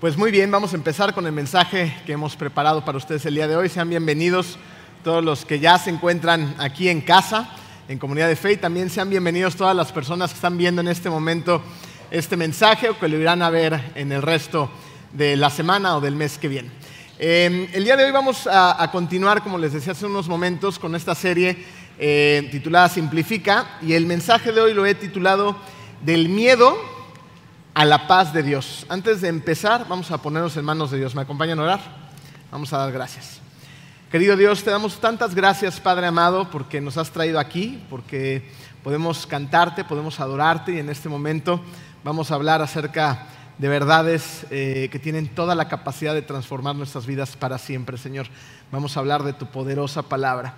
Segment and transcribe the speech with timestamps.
[0.00, 3.34] Pues muy bien, vamos a empezar con el mensaje que hemos preparado para ustedes el
[3.34, 3.68] día de hoy.
[3.68, 4.56] Sean bienvenidos
[5.02, 7.50] todos los que ya se encuentran aquí en casa,
[7.88, 10.86] en Comunidad de Fe, y también sean bienvenidos todas las personas que están viendo en
[10.86, 11.60] este momento
[12.12, 14.70] este mensaje o que lo irán a ver en el resto
[15.14, 16.70] de la semana o del mes que viene.
[17.18, 20.94] Eh, el día de hoy vamos a, continuar, como les decía hace unos momentos, con
[20.94, 21.58] esta serie
[21.98, 25.56] eh, titulada Simplifica, y el mensaje de hoy lo he titulado
[26.02, 26.97] Del miedo
[27.78, 28.84] a la paz de Dios.
[28.88, 31.14] Antes de empezar, vamos a ponernos en manos de Dios.
[31.14, 31.80] ¿Me acompañan a orar?
[32.50, 33.38] Vamos a dar gracias.
[34.10, 38.50] Querido Dios, te damos tantas gracias, Padre amado, porque nos has traído aquí, porque
[38.82, 41.60] podemos cantarte, podemos adorarte y en este momento
[42.02, 43.28] vamos a hablar acerca
[43.58, 48.26] de verdades eh, que tienen toda la capacidad de transformar nuestras vidas para siempre, Señor.
[48.72, 50.54] Vamos a hablar de tu poderosa palabra.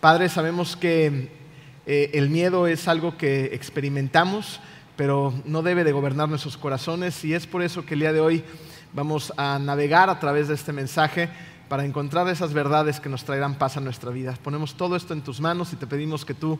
[0.00, 1.36] Padre, sabemos que
[1.84, 4.58] eh, el miedo es algo que experimentamos,
[5.02, 8.20] pero no debe de gobernar nuestros corazones y es por eso que el día de
[8.20, 8.44] hoy
[8.92, 11.28] vamos a navegar a través de este mensaje
[11.68, 14.38] para encontrar esas verdades que nos traerán paz a nuestra vida.
[14.44, 16.56] Ponemos todo esto en tus manos y te pedimos que tú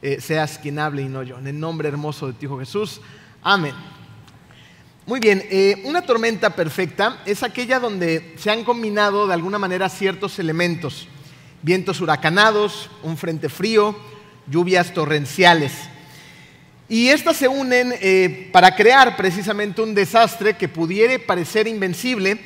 [0.00, 1.36] eh, seas quien hable y no yo.
[1.36, 3.02] En el nombre hermoso de ti, Hijo Jesús.
[3.42, 3.74] Amén.
[5.04, 9.90] Muy bien, eh, una tormenta perfecta es aquella donde se han combinado de alguna manera
[9.90, 11.06] ciertos elementos.
[11.60, 13.94] Vientos huracanados, un frente frío,
[14.46, 15.90] lluvias torrenciales.
[16.88, 22.38] Y estas se unen eh, para crear precisamente un desastre que pudiera parecer invencible.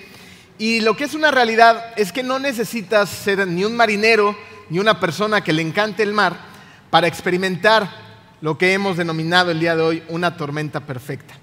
[0.59, 4.37] Y lo que es una realidad es que no necesitas ser ni un marinero
[4.71, 6.37] ni una persona que le encante el mar
[6.91, 7.89] para experimentar
[8.41, 11.35] lo que hemos denominado el día de hoy una tormenta perfecta.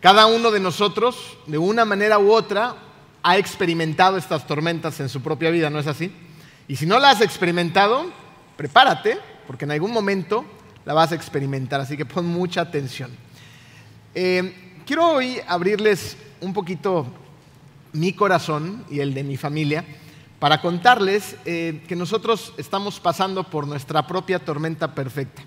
[0.00, 2.76] Cada uno de nosotros, de una manera u otra,
[3.22, 6.12] ha experimentado estas tormentas en su propia vida, ¿no es así?
[6.68, 8.06] Y si no la has experimentado,
[8.56, 10.44] prepárate, porque en algún momento
[10.88, 13.10] la vas a experimentar, así que pon mucha atención.
[14.14, 17.06] Eh, quiero hoy abrirles un poquito
[17.92, 19.84] mi corazón y el de mi familia
[20.38, 25.42] para contarles eh, que nosotros estamos pasando por nuestra propia tormenta perfecta.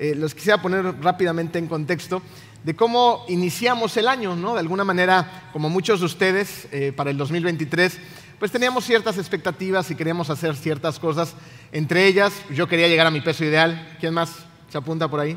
[0.00, 2.20] Eh, los quisiera poner rápidamente en contexto
[2.64, 4.54] de cómo iniciamos el año, ¿no?
[4.54, 7.98] De alguna manera, como muchos de ustedes, para el 2023,
[8.40, 11.34] pues teníamos ciertas expectativas y queríamos hacer ciertas cosas.
[11.70, 13.96] Entre ellas, yo quería llegar a mi peso ideal.
[14.00, 14.51] ¿Quién más?
[14.72, 15.36] ¿Se apunta por ahí?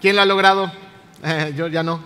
[0.00, 0.72] ¿Quién lo ha logrado?
[1.56, 2.02] yo ya no.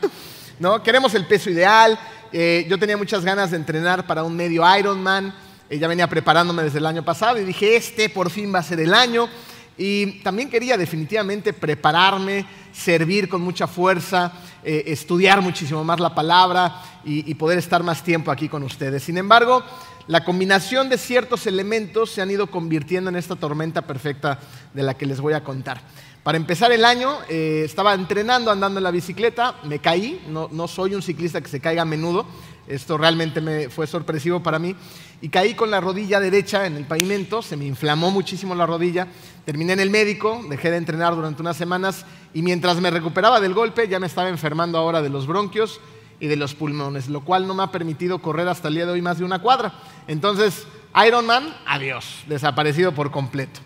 [0.58, 0.82] no.
[0.82, 1.98] Queremos el peso ideal.
[2.32, 5.34] Eh, yo tenía muchas ganas de entrenar para un medio Ironman.
[5.68, 8.62] Eh, ya venía preparándome desde el año pasado y dije, este por fin va a
[8.62, 9.28] ser el año.
[9.76, 14.32] Y también quería definitivamente prepararme, servir con mucha fuerza,
[14.64, 19.02] eh, estudiar muchísimo más la palabra y, y, poder estar más tiempo aquí con ustedes.
[19.02, 19.62] Sin embargo,
[20.08, 24.38] la combinación de ciertos elementos se han ido convirtiendo en esta tormenta perfecta
[24.72, 25.82] de la que les voy a contar.
[26.22, 30.66] Para empezar el año, eh, estaba entrenando andando en la bicicleta, me caí, no, no,
[30.66, 32.26] soy un ciclista que se caiga a menudo,
[32.66, 34.74] esto realmente me fue sorpresivo para mí,
[35.20, 39.08] y caí con la rodilla derecha en el pavimento, se me inflamó muchísimo la rodilla,
[39.44, 43.54] terminé en el médico, dejé de entrenar durante unas semanas y mientras me recuperaba del
[43.54, 45.80] golpe ya me estaba enfermando ahora de los bronquios
[46.20, 48.92] y de los pulmones, lo cual no me ha permitido correr hasta el día de
[48.92, 49.72] hoy más de una cuadra.
[50.06, 50.66] Entonces,
[51.06, 53.60] Ironman, adiós, desaparecido por completo.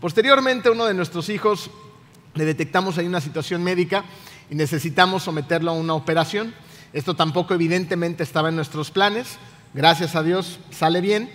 [0.00, 1.70] Posteriormente, uno de nuestros hijos
[2.34, 4.04] le detectamos ahí una situación médica
[4.50, 6.54] y necesitamos someterlo a una operación.
[6.92, 9.38] Esto tampoco evidentemente estaba en nuestros planes.
[9.74, 11.30] Gracias a Dios sale bien.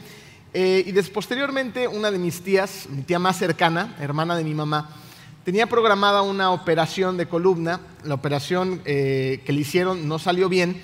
[0.54, 4.54] Eh, y después, posteriormente, una de mis tías, mi tía más cercana, hermana de mi
[4.54, 4.90] mamá,
[5.44, 7.81] tenía programada una operación de columna.
[8.03, 10.81] La operación eh, que le hicieron no salió bien.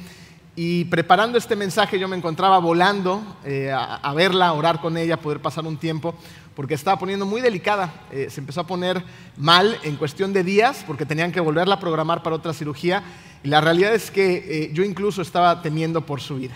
[0.56, 5.18] Y preparando este mensaje yo me encontraba volando eh, a, verla, a orar con ella,
[5.18, 6.16] poder pasar un tiempo
[6.58, 7.94] porque estaba poniendo muy delicada.
[8.12, 9.04] Eh, se empezó a poner
[9.38, 13.04] mal en cuestión de días porque tenían que volverla a programar para otra cirugía
[13.44, 16.56] y la realidad es que eh, yo incluso estaba temiendo por su vida.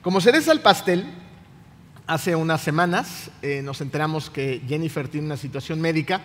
[0.00, 1.04] Como cereza al pastel,
[2.06, 6.20] hace unas semanas eh, nos enteramos que Jennifer tiene una situación médica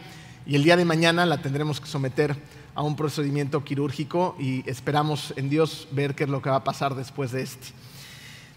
[0.46, 2.36] y el día de mañana la tendremos que someter
[2.76, 6.64] a un procedimiento quirúrgico y esperamos en Dios ver qué es lo que va a
[6.64, 7.68] pasar después de este.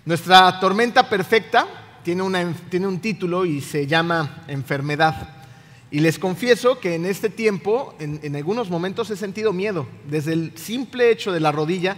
[0.04, 1.66] Nuestra tormenta perfecta
[2.02, 5.34] tiene, un título y se llama enfermedad.
[5.90, 10.56] Y les confieso que en este tiempo, en, algunos momentos he sentido miedo, desde el
[10.56, 11.96] simple hecho de la rodilla,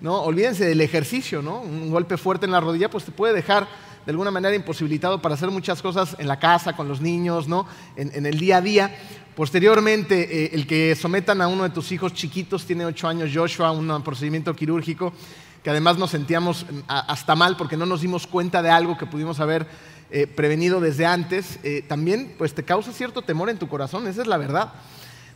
[0.00, 0.22] ¿no?
[0.22, 1.60] Olvídense del ejercicio, ¿no?
[1.60, 3.68] Un golpe fuerte en la rodilla pues te puede dejar
[4.04, 7.66] de alguna manera imposibilitado para hacer muchas cosas en la casa, con los niños, ¿no?
[7.96, 8.96] En, el día a día.
[9.34, 13.70] Posteriormente, eh, el que sometan a uno de tus hijos chiquitos, tiene ocho años, Joshua,
[13.70, 15.14] un procedimiento quirúrgico,
[15.62, 19.06] que además nos sentíamos mm, hasta mal porque no nos dimos cuenta de algo que
[19.06, 19.66] pudimos haber
[20.10, 24.20] eh, prevenido desde antes, eh, también pues te causa cierto temor en tu corazón, esa
[24.20, 24.74] es la verdad.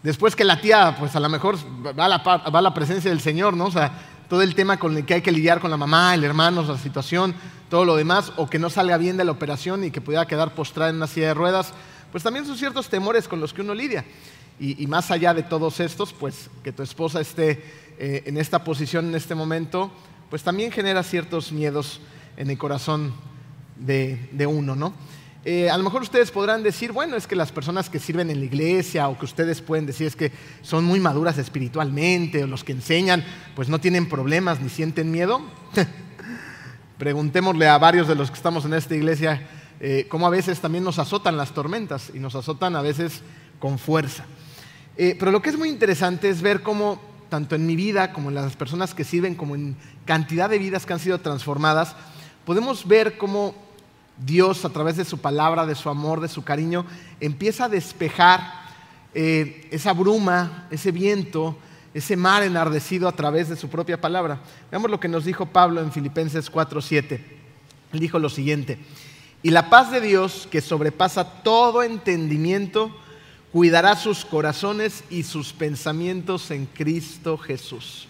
[0.03, 1.57] Después que la tía, pues a lo mejor
[1.99, 3.65] va a la, presencia del Señor, ¿no?
[3.65, 3.93] O sea,
[4.29, 6.77] todo el tema con el que hay que lidiar con la mamá, el hermano, la
[6.77, 7.35] situación,
[7.71, 10.55] todo lo demás, o que no salga bien de la operación y que pudiera quedar
[10.55, 11.73] postrada en una silla de ruedas,
[12.13, 14.05] pues también son ciertos temores con los que uno lidia.
[14.59, 17.63] Y, más allá de todos estos, pues que tu esposa esté
[17.99, 19.91] eh, en esta posición en este momento,
[20.31, 22.01] pues también genera ciertos miedos
[22.39, 23.13] en el corazón
[23.77, 24.95] de, de uno, ¿no?
[25.49, 28.41] Eh, a lo mejor ustedes podrán decir, bueno, es que las personas que sirven en
[28.41, 32.65] la iglesia o que ustedes pueden decir es que son muy maduras espiritualmente o los
[32.65, 33.25] que enseñan,
[33.55, 35.41] pues no tienen problemas ni sienten miedo.
[36.99, 39.47] Preguntémosle a varios de los que estamos en esta iglesia
[39.81, 43.23] eh, cómo a veces también nos azotan las tormentas y nos azotan a veces
[43.59, 44.25] con fuerza.
[44.97, 48.31] Eh, pero lo que es muy interesante es ver cómo, tanto en mi vida como
[48.31, 51.95] en las personas que sirven, como en cantidad de vidas que han sido transformadas,
[52.45, 53.55] podemos ver cómo
[54.25, 56.87] Dios a través de su palabra, de su amor, de su cariño,
[57.21, 58.41] empieza a despejar
[59.13, 61.57] eh, esa bruma, ese viento,
[61.93, 64.41] ese mar enardecido a través de su propia palabra.
[64.71, 67.21] Veamos lo que nos dijo Pablo en Filipenses 4:7.
[67.93, 68.79] Él dijo lo siguiente,
[69.43, 72.91] y la paz de Dios, que sobrepasa todo entendimiento,
[73.53, 78.09] cuidará sus corazones y sus pensamientos en Cristo Jesús.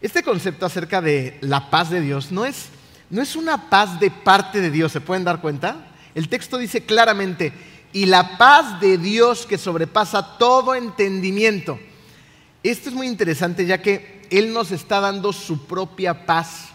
[0.00, 2.68] Este concepto acerca de la paz de Dios no es
[3.12, 5.86] no es una paz de parte de Dios, ¿se pueden dar cuenta?
[6.14, 7.52] El texto dice claramente,
[7.92, 11.78] y la paz de Dios que sobrepasa todo entendimiento.
[12.62, 16.70] Esto es muy interesante ya que Él nos está dando su propia paz.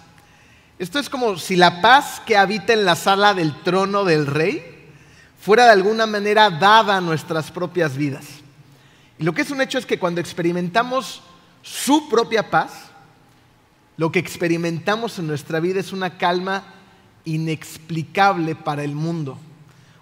[0.79, 4.63] Esto es como si la paz que habita en la sala del trono del rey
[5.41, 8.25] fuera de alguna manera dada a nuestras propias vidas.
[9.17, 11.23] Y lo que es un hecho es que cuando experimentamos
[11.63, 12.91] su propia paz,
[13.97, 16.63] lo que experimentamos en nuestra vida es una calma
[17.25, 19.39] inexplicable para el mundo.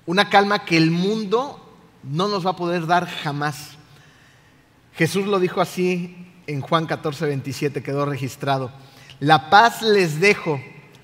[0.05, 1.73] Una calma que el mundo
[2.03, 3.71] no nos va a poder dar jamás.
[4.95, 6.15] Jesús lo dijo así
[6.47, 8.71] en Juan 14, 27, quedó registrado.
[9.19, 10.61] La paz les dejo,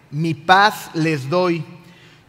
[0.09, 1.63] mi paz les doy.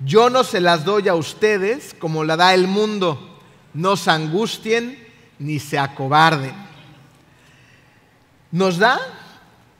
[0.05, 3.41] Yo no se las doy a ustedes como la da el mundo.
[3.75, 4.99] No se angustien
[5.39, 6.55] ni se acobarden.
[8.51, 9.01] Nos da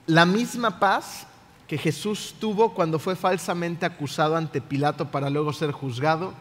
[0.07, 1.27] la misma paz
[1.67, 6.35] que Jesús tuvo cuando fue falsamente acusado ante Pilato para luego ser juzgado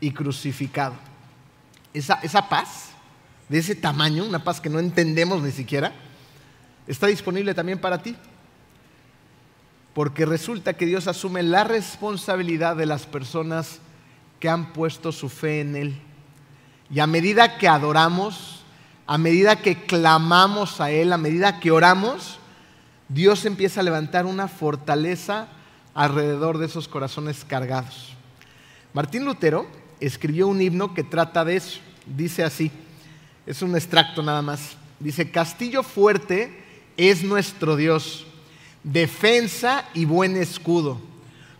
[0.00, 0.94] y crucificado.
[1.94, 2.90] Esa, esa paz,
[3.48, 5.92] de ese tamaño, una paz que no entendemos ni siquiera,
[6.86, 8.14] está disponible también para ti.
[9.98, 13.80] Porque resulta que Dios asume la responsabilidad de las personas
[14.38, 15.96] que han puesto su fe en Él.
[16.88, 18.62] Y a medida que adoramos,
[19.08, 22.38] a medida que clamamos a Él, a medida que oramos,
[23.08, 25.48] Dios empieza a levantar una fortaleza
[25.94, 28.14] alrededor de esos corazones cargados.
[28.92, 29.66] Martín Lutero
[29.98, 31.80] escribió un himno que trata de eso.
[32.06, 32.70] Dice así,
[33.46, 34.76] es un extracto nada más.
[35.00, 36.62] Dice, castillo fuerte
[36.96, 38.27] es nuestro Dios,
[38.82, 41.00] defensa y buen escudo.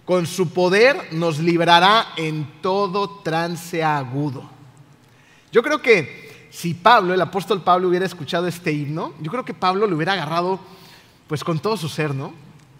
[0.04, 4.48] Con su poder nos librará en todo trance agudo.
[5.52, 9.54] Yo creo que si Pablo, el apóstol Pablo, hubiera escuchado este himno, yo creo que
[9.54, 10.58] Pablo le hubiera agarrado
[11.26, 12.32] pues con todo su ser, ¿no?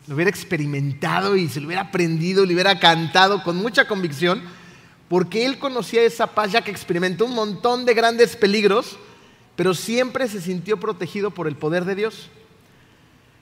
[0.07, 4.43] Lo hubiera experimentado y se lo hubiera aprendido, le hubiera cantado con mucha convicción,
[5.09, 8.97] porque él conocía esa paz ya que experimentó un montón de grandes peligros,
[9.55, 12.31] pero siempre se sintió protegido por el poder de Dios.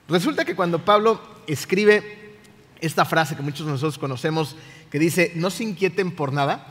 [0.07, 2.37] Resulta que cuando Pablo escribe
[2.79, 4.55] esta frase que muchos de nosotros conocemos,
[4.89, 6.67] que dice, no se inquieten por nada,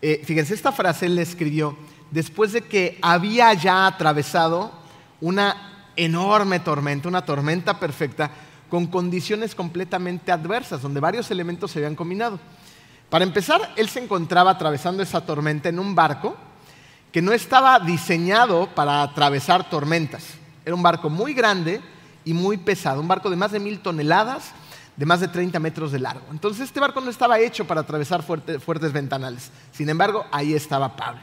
[0.00, 1.76] eh, fíjense, esta frase él la escribió
[2.10, 4.72] después de que había ya atravesado
[5.20, 8.30] una enorme tormenta, una tormenta perfecta,
[8.70, 12.38] con condiciones completamente adversas, donde varios elementos se habían combinado.
[13.10, 16.36] Para empezar, él se encontraba atravesando esa tormenta en un barco
[17.10, 20.34] que no estaba diseñado para atravesar tormentas.
[20.64, 21.80] Era un barco muy grande
[22.28, 24.50] y muy pesado, un barco de más de mil toneladas,
[24.98, 26.26] de más de 30 metros de largo.
[26.30, 29.50] Entonces este barco no estaba hecho para atravesar fuertes ventanales.
[29.72, 31.22] Sin embargo, ahí estaba Pablo.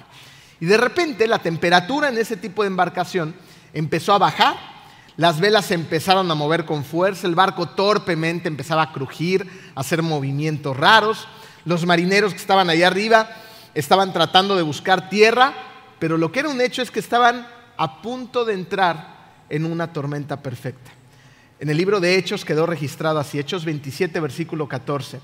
[0.59, 3.35] Y de repente la temperatura en ese tipo de embarcación
[3.71, 4.55] empezó a bajar,
[5.15, 10.01] las velas empezaron a mover con fuerza, el barco torpemente empezaba a crujir, a hacer
[10.01, 11.27] movimientos raros,
[11.65, 13.29] los marineros que estaban ahí arriba
[13.75, 15.53] estaban tratando de buscar tierra,
[15.99, 17.47] pero lo que era un hecho es que estaban
[17.77, 19.14] a punto de entrar
[19.49, 20.91] en una tormenta perfecta.
[21.59, 25.19] En el libro de Hechos quedó registrado así, Hechos 27, versículo 14.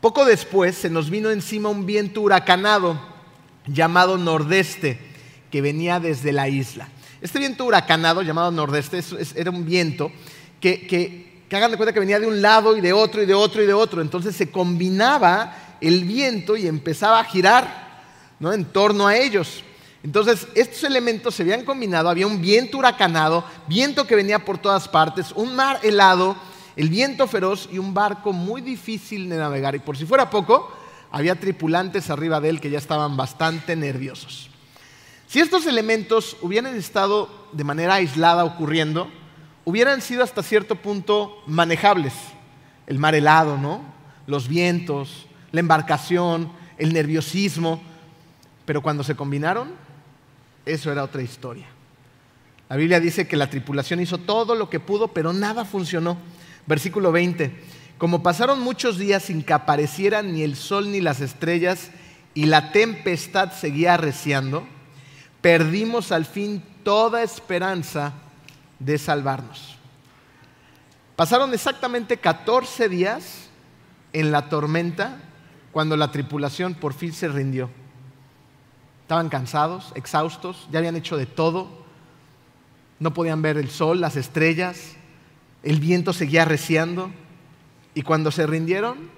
[0.00, 3.00] Poco después se nos vino encima un viento huracanado
[3.66, 4.98] llamado nordeste
[5.50, 6.88] que venía desde la isla.
[7.20, 9.00] Este viento huracanado llamado nordeste
[9.34, 10.12] era un viento
[10.60, 13.34] que, que, hagan de cuenta que venía de un lado y de otro y de
[13.34, 14.02] otro y de otro.
[14.02, 18.02] Entonces se combinaba el viento y empezaba a girar
[18.38, 18.52] ¿no?
[18.52, 19.62] en torno a ellos.
[20.02, 24.88] Entonces, estos elementos se habían combinado, había un viento huracanado, viento que venía por todas
[24.88, 26.36] partes, un mar helado,
[26.76, 29.74] el viento feroz y un barco muy difícil de navegar.
[29.74, 30.70] Y por si fuera poco,
[31.10, 34.50] había tripulantes arriba de él que ya estaban bastante nerviosos.
[35.26, 39.10] Si estos elementos hubieran estado de manera aislada ocurriendo,
[39.64, 42.12] hubieran sido hasta cierto punto manejables.
[42.86, 43.80] El mar helado, ¿no?
[44.26, 47.82] Los vientos, la embarcación, el nerviosismo.
[48.66, 49.70] Pero cuando se combinaron,
[50.66, 51.66] eso era otra historia.
[52.68, 56.18] La Biblia dice que la tripulación hizo todo lo que pudo, pero nada funcionó.
[56.66, 57.54] Versículo 20.
[57.96, 61.90] Como pasaron muchos días sin que aparecieran ni el sol ni las estrellas
[62.34, 64.66] y la tempestad seguía arreciando,
[65.40, 68.12] perdimos al fin toda esperanza
[68.80, 69.76] de salvarnos.
[71.14, 73.48] Pasaron exactamente 14 días
[74.12, 75.18] en la tormenta
[75.72, 77.70] cuando la tripulación por fin se rindió.
[79.06, 81.68] Estaban cansados, exhaustos, ya habían hecho de todo,
[82.98, 84.96] no podían ver el sol, las estrellas,
[85.62, 87.12] el viento seguía arreciando
[87.94, 89.08] y cuando se rindieron,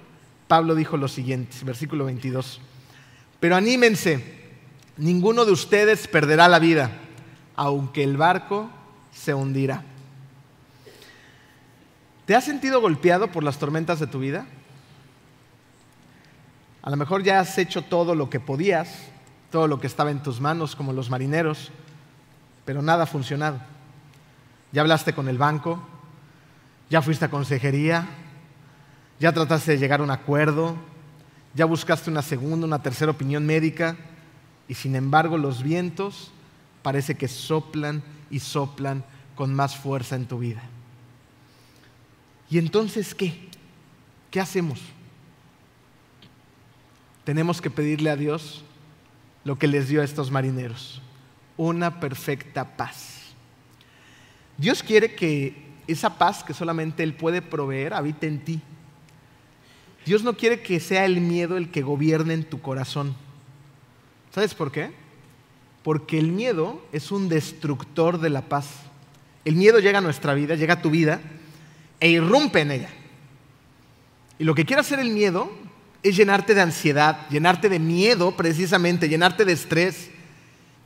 [0.47, 2.61] Pablo dijo lo siguiente, versículo 22,
[3.39, 4.51] pero anímense,
[4.95, 6.91] ninguno de ustedes perderá la vida,
[7.55, 8.69] aunque el barco
[9.11, 9.83] se hundirá.
[12.27, 14.45] ¿Te has sentido golpeado por las tormentas de tu vida?
[16.83, 19.09] A lo mejor ya has hecho todo lo que podías,
[19.51, 21.71] todo lo que estaba en tus manos, como los marineros,
[22.65, 23.59] pero nada ha funcionado.
[24.71, 25.81] Ya hablaste con el banco,
[26.89, 28.07] ya fuiste a consejería,
[29.19, 30.75] ya trataste de llegar a un acuerdo,
[31.55, 33.97] ya buscaste una segunda, una tercera opinión médica,
[34.67, 36.31] y sin embargo los vientos
[36.83, 39.03] parece que soplan y soplan
[39.35, 40.61] con más fuerza en tu vida.
[42.49, 43.49] ¿Y entonces qué?
[44.31, 44.79] ¿Qué hacemos?
[47.23, 48.63] Tenemos que pedirle a Dios
[49.43, 51.01] lo que les dio a estos marineros,
[51.57, 53.19] una perfecta paz.
[54.57, 58.61] Dios quiere que esa paz que solamente Él puede proveer habite en ti.
[60.05, 63.15] Dios no quiere que sea el miedo el que gobierne en tu corazón.
[64.33, 64.91] ¿Sabes por qué?
[65.83, 68.67] Porque el miedo es un destructor de la paz.
[69.45, 71.21] El miedo llega a nuestra vida, llega a tu vida
[71.99, 72.89] e irrumpe en ella.
[74.37, 75.51] Y lo que quiere hacer el miedo
[76.01, 80.09] es llenarte de ansiedad, llenarte de miedo precisamente, llenarte de estrés.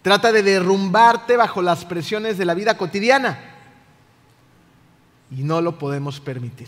[0.02, 3.40] Trata de derrumbarte bajo las presiones de la vida cotidiana.
[5.32, 6.68] Y no lo podemos permitir.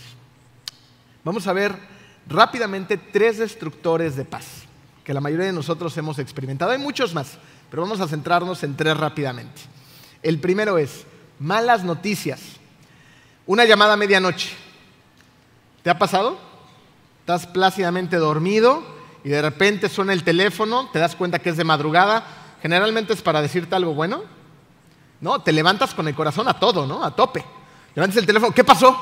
[1.24, 1.76] Vamos a ver
[2.28, 4.46] rápidamente tres destructores de paz
[5.04, 6.72] que la mayoría de nosotros hemos experimentado.
[6.72, 7.38] Hay muchos más,
[7.70, 9.62] pero vamos a centrarnos en tres rápidamente.
[10.24, 11.06] El primero es
[11.40, 12.42] malas noticias.
[13.46, 14.50] Una llamada a medianoche.
[15.84, 16.40] ¿Te ha pasado?
[17.26, 18.84] Estás plácidamente dormido
[19.24, 22.24] y de repente suena el teléfono, te das cuenta que es de madrugada.
[22.62, 24.22] Generalmente es para decirte algo bueno.
[25.22, 27.04] No, te levantas con el corazón a todo, ¿no?
[27.04, 27.44] A tope.
[27.96, 28.96] Levantas el teléfono, ¿qué pasó?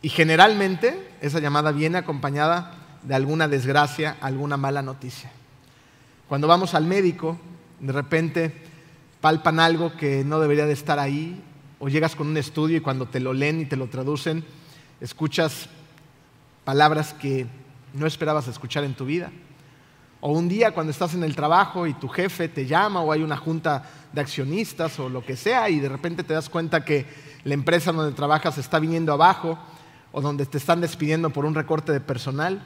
[0.00, 5.30] Y generalmente esa llamada viene acompañada de alguna desgracia, alguna mala noticia.
[6.30, 7.36] Cuando vamos al médico,
[7.78, 8.64] de repente
[9.20, 11.44] palpan algo que no debería de estar ahí,
[11.78, 14.46] o llegas con un estudio y cuando te lo leen y te lo traducen,
[15.02, 15.68] escuchas
[16.64, 17.46] palabras que
[17.94, 19.30] no esperabas escuchar en tu vida.
[20.20, 23.22] O un día cuando estás en el trabajo y tu jefe te llama o hay
[23.22, 27.06] una junta de accionistas o lo que sea y de repente te das cuenta que
[27.42, 29.58] la empresa donde trabajas está viniendo abajo
[30.12, 32.62] o donde te están despidiendo por un recorte de personal.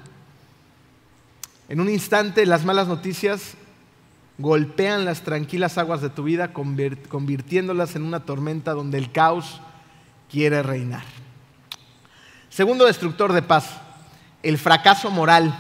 [1.71, 3.55] En un instante las malas noticias
[4.37, 9.63] golpean las tranquilas aguas de tu vida, convirtiéndolas en una tormenta donde el caos
[10.31, 11.05] quiere reinar.
[12.51, 13.81] Segundo destructor de paz,
[14.49, 15.55] el fracaso moral.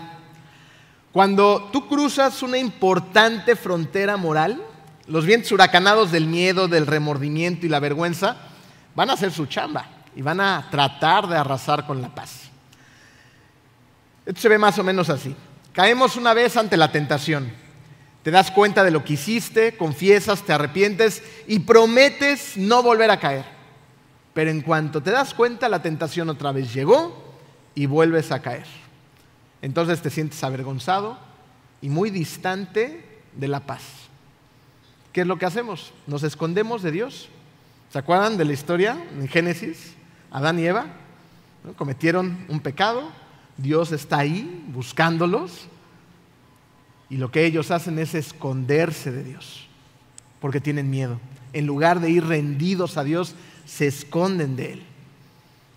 [1.12, 4.62] Cuando tú cruzas una importante frontera moral,
[5.06, 8.36] los vientos huracanados del miedo, del remordimiento y la vergüenza
[8.94, 12.42] van a hacer su chamba y van a tratar de arrasar con la paz.
[14.24, 15.34] Esto se ve más o menos así.
[15.72, 17.52] Caemos una vez ante la tentación.
[18.22, 23.20] Te das cuenta de lo que hiciste, confiesas, te arrepientes y prometes no volver a
[23.20, 23.44] caer.
[24.34, 27.25] Pero en cuanto te das cuenta, la tentación otra vez llegó
[27.76, 28.66] y vuelves a caer.
[29.62, 31.16] Entonces te sientes avergonzado
[31.80, 33.82] y muy distante de la paz.
[35.12, 35.92] ¿Qué es lo que hacemos?
[36.08, 37.28] Nos escondemos de Dios.
[37.92, 39.94] ¿Se acuerdan de la historia en Génesis?
[40.32, 40.86] Adán y Eva
[41.76, 43.10] cometieron un pecado,
[43.56, 45.66] Dios está ahí buscándolos
[47.08, 49.66] y lo que ellos hacen es esconderse de Dios
[50.40, 51.18] porque tienen miedo.
[51.52, 54.82] En lugar de ir rendidos a Dios, se esconden de Él.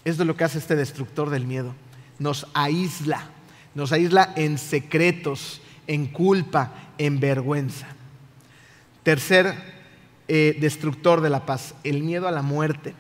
[0.06, 1.74] Esto es lo que hace este destructor del miedo.
[2.20, 3.30] Nos aísla,
[3.74, 7.88] nos aísla en secretos, en culpa, en vergüenza.
[9.04, 9.56] tercer
[10.28, 12.94] eh, destructor de la paz, el miedo a la muerte.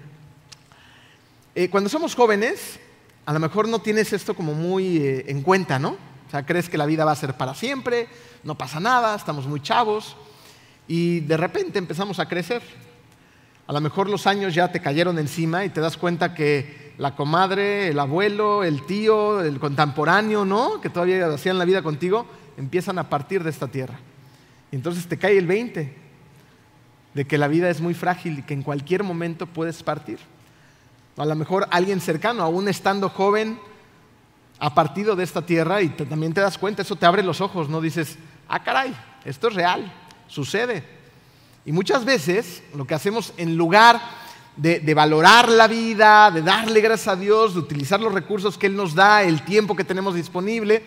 [1.53, 2.79] Eh, cuando somos jóvenes,
[3.27, 5.89] a lo mejor no tienes esto como muy eh, en cuenta, ¿no?
[5.89, 8.07] O sea, crees que la vida va a ser para siempre,
[8.43, 10.15] no pasa nada, estamos muy chavos
[10.87, 12.63] y de repente empezamos a crecer.
[13.67, 17.15] A lo mejor los años ya te cayeron encima y te das cuenta que la
[17.15, 20.81] comadre, el abuelo, el tío, el contemporáneo, ¿no?
[20.81, 22.27] Que todavía hacían la vida contigo,
[22.57, 23.97] empiezan a partir de esta tierra.
[24.69, 25.95] Y entonces te cae el 20
[27.13, 30.19] de que la vida es muy frágil y que en cualquier momento puedes partir.
[31.15, 33.57] A lo mejor alguien cercano, aún estando joven,
[34.59, 37.69] ha partido de esta tierra y también te das cuenta, eso te abre los ojos,
[37.69, 38.17] no dices,
[38.49, 39.89] ah, caray, esto es real,
[40.27, 40.83] sucede.
[41.65, 44.01] Y muchas veces lo que hacemos en lugar
[44.59, 48.75] de, valorar la vida, de darle gracias a Dios, de utilizar los recursos que Él
[48.75, 50.83] nos da, el tiempo que tenemos disponible,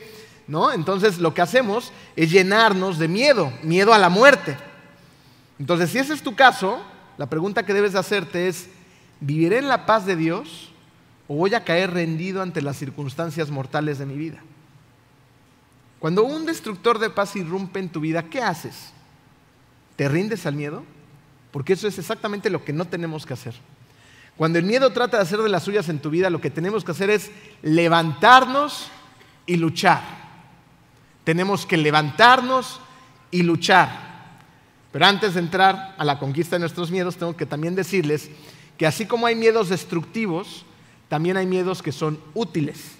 [0.46, 0.72] ¿no?
[0.72, 4.58] Entonces lo que hacemos es llenarnos de miedo, miedo a la muerte.
[5.58, 6.82] Entonces, si ese es tu caso,
[7.16, 8.68] la pregunta que debes de hacerte es,
[9.20, 10.70] ¿viviré en la paz de Dios
[11.26, 14.42] o voy a caer rendido ante las circunstancias mortales de mi vida?
[15.98, 18.92] Cuando un destructor de paz irrumpe en tu vida, ¿qué haces?
[19.96, 20.84] ¿Te rindes al miedo?
[21.52, 23.54] Porque eso es exactamente lo que no tenemos que hacer.
[24.36, 26.82] Cuando el miedo trata de hacer de las suyas en tu vida, lo que tenemos
[26.82, 27.30] que hacer es
[27.62, 28.88] levantarnos
[29.46, 30.02] y luchar.
[31.24, 32.80] Tenemos que levantarnos
[33.30, 34.12] y luchar.
[34.90, 38.30] Pero antes de entrar a la conquista de nuestros miedos, tengo que también decirles
[38.76, 40.64] que así como hay miedos destructivos,
[41.08, 42.96] también hay miedos que son útiles.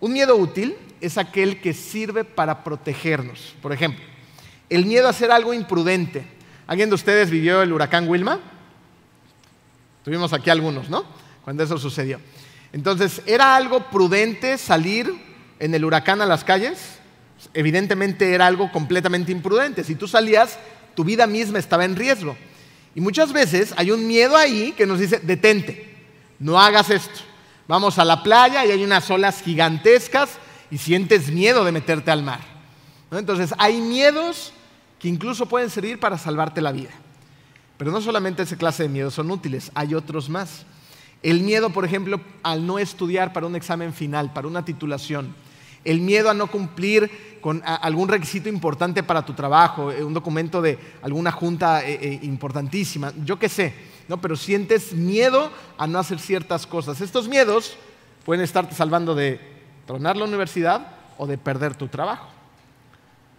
[0.00, 3.54] Un miedo útil es aquel que sirve para protegernos.
[3.62, 4.04] Por ejemplo,
[4.68, 6.35] el miedo a hacer algo imprudente.
[6.66, 8.40] ¿Alguien de ustedes vivió el huracán Wilma?
[10.04, 11.04] Tuvimos aquí algunos, ¿no?
[11.44, 12.20] Cuando eso sucedió.
[12.72, 15.12] Entonces, ¿era algo prudente salir
[15.58, 16.98] en el huracán a las calles?
[17.54, 19.84] Evidentemente era algo completamente imprudente.
[19.84, 20.58] Si tú salías,
[20.94, 22.36] tu vida misma estaba en riesgo.
[22.94, 25.94] Y muchas veces hay un miedo ahí que nos dice, detente,
[26.38, 27.20] no hagas esto.
[27.68, 30.30] Vamos a la playa y hay unas olas gigantescas
[30.70, 32.40] y sientes miedo de meterte al mar.
[33.10, 34.52] Entonces hay miedos
[35.08, 36.90] incluso pueden servir para salvarte la vida.
[37.78, 40.64] Pero no solamente esa clase de miedos son útiles, hay otros más.
[41.22, 45.34] El miedo, por ejemplo, al no estudiar para un examen final, para una titulación.
[45.84, 50.60] El miedo a no cumplir con algún requisito importante para tu trabajo, eh, un documento
[50.60, 53.72] de alguna junta eh, eh, importantísima, yo qué sé,
[54.08, 54.20] ¿no?
[54.20, 57.00] pero sientes miedo a no hacer ciertas cosas.
[57.00, 57.76] Estos miedos
[58.24, 59.40] pueden estarte salvando de
[59.86, 60.88] tronar la universidad
[61.18, 62.35] o de perder tu trabajo.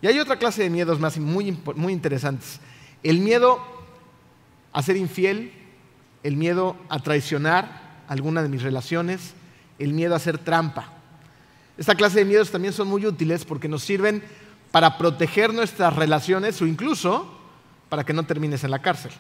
[0.02, 2.60] Y hay otra clase de miedos más muy, muy interesantes.
[3.04, 3.60] El miedo
[4.72, 5.52] a ser infiel,
[6.24, 9.34] el miedo a traicionar alguna de mis relaciones,
[9.80, 10.94] el miedo a hacer trampa.
[11.78, 14.24] Esta clase de miedos también son muy útiles porque nos sirven
[14.72, 17.34] para proteger nuestras relaciones o incluso
[17.90, 19.12] para que no termines en la cárcel.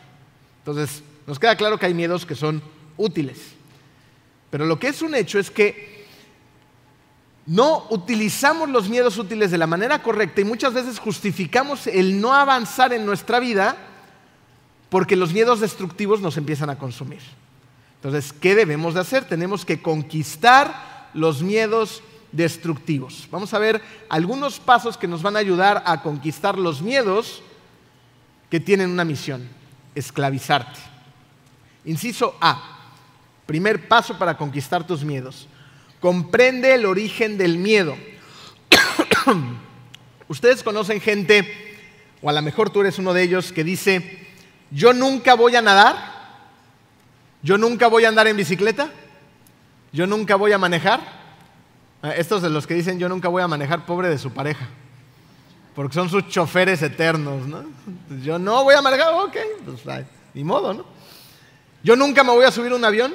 [0.59, 2.61] Entonces, nos queda claro que hay miedos que son
[2.97, 3.53] útiles.
[4.49, 5.96] Pero lo que es un hecho es que
[7.47, 12.33] no utilizamos los miedos útiles de la manera correcta y muchas veces justificamos el no
[12.33, 13.77] avanzar en nuestra vida
[14.89, 17.21] porque los miedos destructivos nos empiezan a consumir.
[17.95, 19.25] Entonces, ¿qué debemos de hacer?
[19.25, 23.29] Tenemos que conquistar los miedos destructivos.
[23.31, 27.41] Vamos a ver algunos pasos que nos van a ayudar a conquistar los miedos
[28.49, 29.47] que tienen una misión,
[29.95, 30.79] esclavizarte.
[31.86, 32.91] Inciso A,
[33.45, 35.47] primer paso para conquistar tus miedos.
[35.99, 37.95] Comprende el origen del miedo.
[40.27, 41.77] Ustedes conocen gente,
[42.21, 44.27] o a lo mejor tú eres uno de ellos, que dice,
[44.71, 45.97] yo nunca voy a nadar,
[47.41, 48.91] yo nunca voy a andar en bicicleta,
[49.91, 51.17] yo nunca voy a manejar,
[52.01, 54.67] Ah, estos de los que dicen yo nunca voy a manejar pobre de su pareja,
[55.75, 57.63] porque son sus choferes eternos, ¿no?
[58.21, 60.86] Yo no voy a manejar, ok, pues ni modo, ¿no?
[61.83, 63.13] Yo nunca me voy a subir un avión.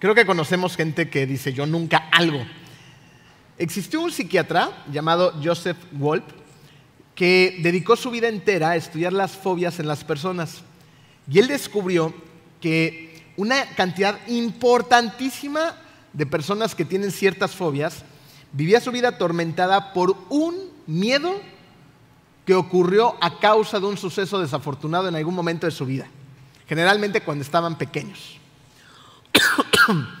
[0.00, 2.42] Creo que conocemos gente que dice yo nunca algo.
[3.58, 6.24] Existió un psiquiatra llamado Joseph Wolf
[7.14, 10.62] que dedicó su vida entera a estudiar las fobias en las personas.
[11.30, 12.14] Y él descubrió
[12.62, 15.76] que una cantidad importantísima
[16.14, 18.02] de personas que tienen ciertas fobias
[18.52, 21.42] vivía su vida atormentada por un miedo
[22.46, 26.06] que ocurrió a causa de un suceso desafortunado en algún momento de su vida,
[26.66, 28.39] generalmente cuando estaban pequeños.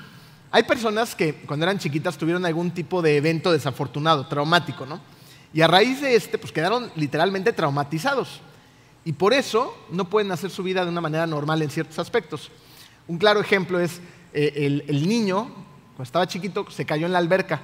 [0.52, 5.00] Hay personas que cuando eran chiquitas tuvieron algún tipo de evento desafortunado, traumático, ¿no?
[5.52, 8.40] Y a raíz de este, pues quedaron literalmente traumatizados.
[9.04, 12.50] Y por eso no pueden hacer su vida de una manera normal en ciertos aspectos.
[13.08, 14.00] Un claro ejemplo es
[14.32, 15.44] eh, el, niño
[15.96, 17.60] cuando estaba chiquito, se cayó en la alberca.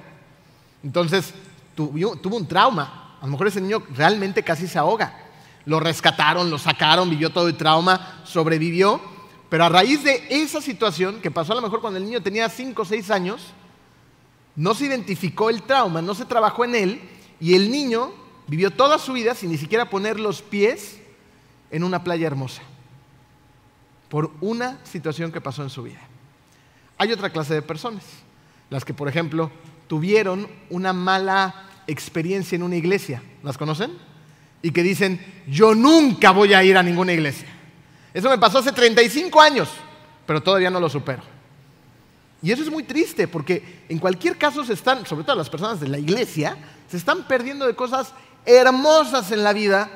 [0.83, 1.33] Entonces
[1.75, 3.17] tuvo, tuvo un trauma.
[3.21, 5.25] A lo mejor ese niño realmente casi se ahoga.
[5.65, 9.01] lo rescataron, lo sacaron, vivió todo el trauma, sobrevivió.
[9.49, 12.49] Pero a raíz de esa situación, que pasó a lo mejor cuando el niño tenía
[12.49, 13.53] 5 o 6 años,
[14.55, 17.01] no se identificó el trauma, no se trabajó en él
[17.39, 18.11] y el niño
[18.47, 20.99] vivió toda su vida sin ni siquiera poner los pies
[21.71, 22.61] en una playa hermosa
[24.09, 25.99] por una situación que pasó en su vida.
[26.97, 28.03] Hay otra clase de personas,
[28.69, 29.51] las que, por ejemplo,
[29.87, 33.21] tuvieron una mala experiencia en una iglesia.
[33.43, 33.91] ¿Las conocen?
[34.61, 37.47] Y que dicen, yo nunca voy a ir a ninguna iglesia.
[38.17, 39.69] Eso me pasó hace 35 años,
[40.25, 41.21] pero todavía no lo supero.
[42.41, 45.79] Y eso es muy triste porque en cualquier caso se están, sobre todo las personas
[45.79, 46.57] de la iglesia,
[46.89, 49.91] se están perdiendo de cosas hermosas en la vida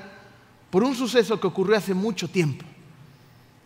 [0.69, 2.63] por un suceso que ocurrió hace mucho tiempo,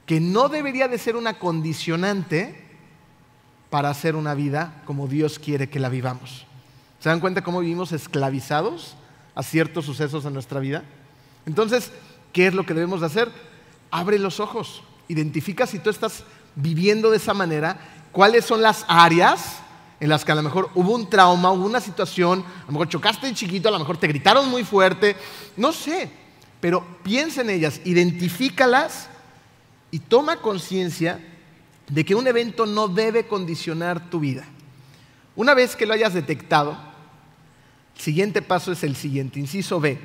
[0.06, 2.66] que no debería de ser una condicionante
[3.70, 6.46] para hacer una vida como Dios quiere que la vivamos.
[7.02, 8.96] ¿Se dan cuenta cómo vivimos esclavizados
[9.36, 10.86] a ciertos sucesos en nuestra vida?
[11.46, 11.92] Entonces,
[12.32, 13.55] ¿qué es lo que debemos de hacer?
[13.92, 16.24] Abre los ojos, identifica si tú estás
[16.56, 17.80] viviendo de esa manera,
[18.12, 19.60] cuáles son las áreas
[20.00, 22.90] en las que a lo mejor hubo un trauma, hubo una situación, a lo mejor
[22.90, 25.16] chocaste de chiquito, a lo mejor te gritaron muy fuerte,
[25.58, 26.10] no sé,
[26.60, 29.10] pero piensa en ellas, identifícalas
[29.92, 31.20] y toma conciencia
[31.88, 34.44] de que un evento no debe condicionar tu vida.
[35.36, 36.78] Una vez que lo hayas detectado,
[37.96, 40.00] el siguiente paso es el siguiente, inciso B,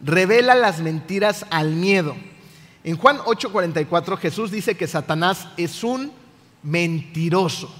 [0.00, 2.14] revela las mentiras al miedo.
[2.84, 6.12] En Juan 8:44 Jesús dice que Satanás es un
[6.62, 7.74] mentiroso.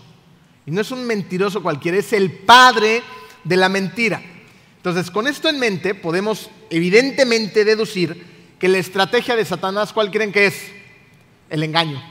[0.67, 3.03] Y no es un mentiroso cualquiera, es el padre
[3.45, 4.23] de la mentira.
[4.79, 10.33] Entonces, con esto en mente, podemos evidentemente deducir que la estrategia de Satanás, ¿cuál creen
[10.33, 10.55] que es?
[11.51, 12.03] El engaño.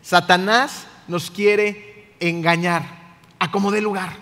[0.00, 2.84] Satanás nos quiere engañar
[3.40, 4.16] a como dé lugar.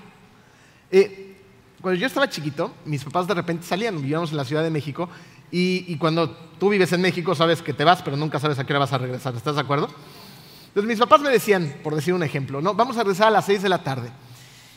[0.91, 1.37] Eh,
[1.83, 5.09] cuando yo estaba chiquito, mis papás de repente salían, vivíamos en la Ciudad de México,
[5.51, 8.73] y, cuando tú vives en México sabes que te vas, pero nunca sabes a qué
[8.73, 9.89] hora vas a regresar, ¿estás de acuerdo?
[10.69, 13.47] Entonces mis papás me decían, por decir un ejemplo, no, vamos a regresar a las
[13.47, 14.11] 6 de la tarde.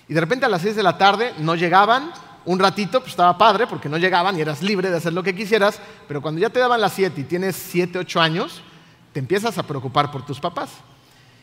[0.07, 2.12] Y de repente a las 6 de la tarde no llegaban,
[2.45, 5.36] un ratito, pues estaba padre porque no llegaban y eras libre de hacer lo que
[5.36, 8.62] quisieras, pero cuando ya te daban las 7 y tienes 7, 8 años,
[9.13, 10.69] te empiezas a preocupar por tus papás.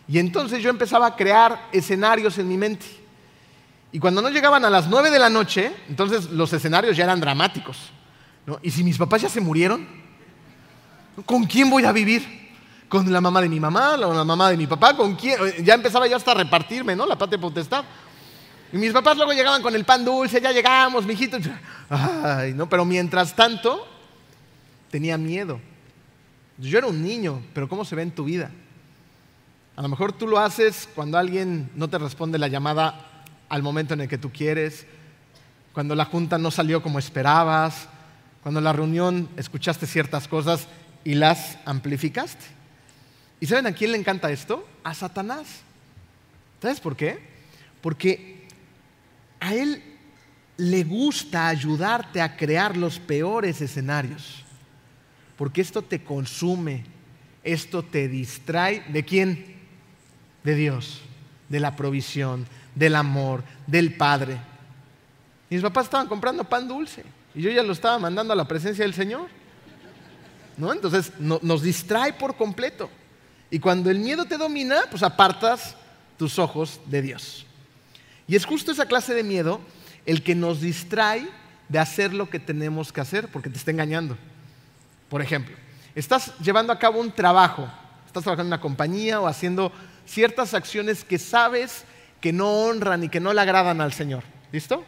[0.08, 2.86] Y entonces yo empezaba a crear escenarios en mi mente.
[3.92, 7.20] Y cuando no llegaban a las 9 de la noche, entonces los escenarios ya eran
[7.20, 7.92] dramáticos.
[8.62, 9.86] ¿Y si mis papás ya se murieron?
[11.26, 12.48] ¿Con quién voy a vivir?
[12.88, 13.96] ¿Con la mamá de mi mamá?
[14.00, 14.96] ¿Con la mamá de mi papá?
[14.96, 15.38] ¿Con quién?
[15.64, 17.06] Ya empezaba yo hasta a repartirme, ¿no?
[17.06, 17.84] La patria potestad.
[18.72, 21.38] Y mis papás luego llegaban con el pan dulce, ya llegamos, mijito.
[21.90, 23.86] Ay, no, pero mientras tanto
[24.90, 25.60] tenía miedo.
[26.58, 28.50] Yo era un niño, pero ¿cómo se ve en tu vida?
[29.76, 33.94] A lo mejor tú lo haces cuando alguien no te responde la llamada al momento
[33.94, 34.86] en el que tú quieres,
[35.72, 37.88] cuando la junta no salió como esperabas,
[38.42, 40.68] cuando en la reunión escuchaste ciertas cosas
[41.04, 42.44] y las amplificaste.
[43.40, 44.66] ¿Y saben a quién le encanta esto?
[44.82, 45.46] A Satanás.
[46.60, 47.18] ¿Sabes por qué?
[47.80, 48.46] Porque
[49.40, 49.82] a él
[50.56, 54.44] le gusta ayudarte a crear los peores escenarios.
[55.36, 56.84] Porque esto te consume,
[57.44, 58.82] esto te distrae.
[58.88, 59.58] ¿De quién?
[60.48, 61.00] de Dios,
[61.48, 64.38] de la provisión, del amor, del Padre.
[65.50, 67.04] Mis papás estaban comprando pan dulce
[67.38, 69.28] y yo ya lo estaba mandando a la presencia del Señor.
[70.56, 70.72] ¿No?
[70.72, 72.90] Entonces nos distrae por completo.
[73.48, 75.76] Y cuando el miedo te domina, pues apartas
[76.16, 77.46] tus ojos de Dios.
[78.26, 79.60] Y es justo esa clase de miedo
[80.04, 81.28] el que nos distrae
[81.68, 84.18] de hacer lo que tenemos que hacer porque te está engañando.
[85.08, 85.54] Por ejemplo,
[85.94, 87.70] estás llevando a cabo un trabajo,
[88.04, 89.70] estás trabajando en una compañía o haciendo
[90.06, 91.84] ciertas acciones que sabes
[92.20, 94.24] que no honran y que no le agradan al Señor.
[94.50, 94.84] ¿Listo?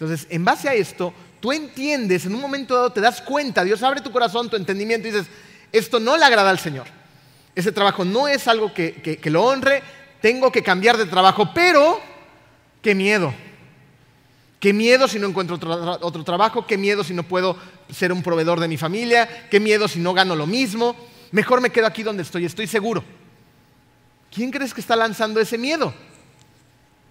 [0.00, 3.82] Entonces, en base a esto, tú entiendes, en un momento dado te das cuenta, Dios
[3.82, 5.26] abre tu corazón, tu entendimiento y dices,
[5.72, 6.86] esto no le agrada al Señor.
[7.54, 9.82] Ese trabajo no es algo que, lo honre,
[10.22, 12.00] tengo que cambiar de trabajo, pero
[12.80, 13.34] qué miedo.
[14.58, 17.58] Qué miedo si no encuentro otro, otro trabajo, qué miedo si no puedo
[17.90, 20.96] ser un proveedor de mi familia, qué miedo si no gano lo mismo.
[21.30, 23.04] Mejor me quedo aquí donde estoy, estoy seguro.
[24.32, 25.92] ¿Quién crees que está lanzando ese miedo?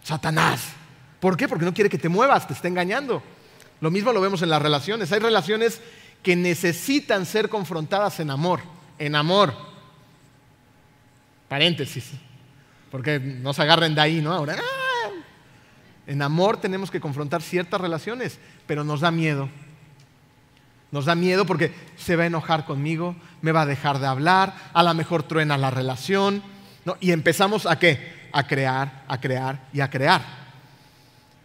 [0.04, 0.79] Satanás.
[1.19, 1.47] ¿Por qué?
[1.47, 3.21] Porque no quiere que te muevas, te está engañando.
[3.82, 5.12] Lo mismo lo vemos en las relaciones.
[5.12, 5.82] Hay relaciones
[6.23, 8.62] que necesitan ser confrontadas en amor.
[8.97, 9.53] En amor.
[11.47, 12.12] Paréntesis.
[12.91, 14.34] Porque no se agarren de ahí, ¿no?
[14.34, 15.10] Ahora, ¡ah!
[16.08, 19.49] en amor tenemos que confrontar ciertas relaciones, pero nos da miedo.
[20.91, 24.55] Nos da miedo porque se va a enojar conmigo, me va a dejar de hablar,
[24.73, 26.41] a lo mejor truena la relación
[26.99, 28.29] y empezamos a qué?
[28.32, 30.21] A crear, a crear y a crear.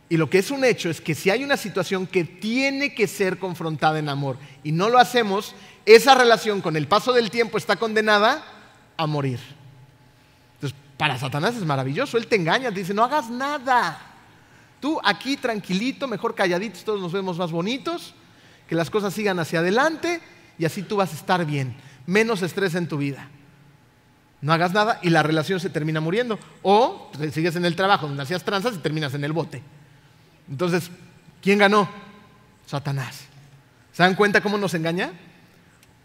[0.08, 3.06] Y lo que es un hecho es que si hay una situación que tiene que
[3.06, 5.54] ser confrontada en amor y no lo hacemos,
[5.86, 8.44] esa relación con el paso del tiempo está condenada
[8.96, 9.40] a morir.
[10.56, 13.98] Entonces, para Satanás es maravilloso, él te engaña, te dice, no hagas nada.
[14.80, 18.14] Tú aquí tranquilito, mejor calladitos, todos nos vemos más bonitos,
[18.68, 20.20] que las cosas sigan hacia adelante
[20.58, 21.74] y así tú vas a estar bien,
[22.06, 23.28] menos estrés en tu vida.
[24.44, 26.38] No hagas nada y la relación se termina muriendo.
[26.62, 29.62] O sigues en el trabajo donde hacías tranzas y terminas en el bote.
[30.48, 30.90] Entonces,
[31.42, 31.88] ¿quién ganó?
[32.66, 33.20] Satanás.
[33.92, 35.12] ¿Se dan cuenta cómo nos engaña?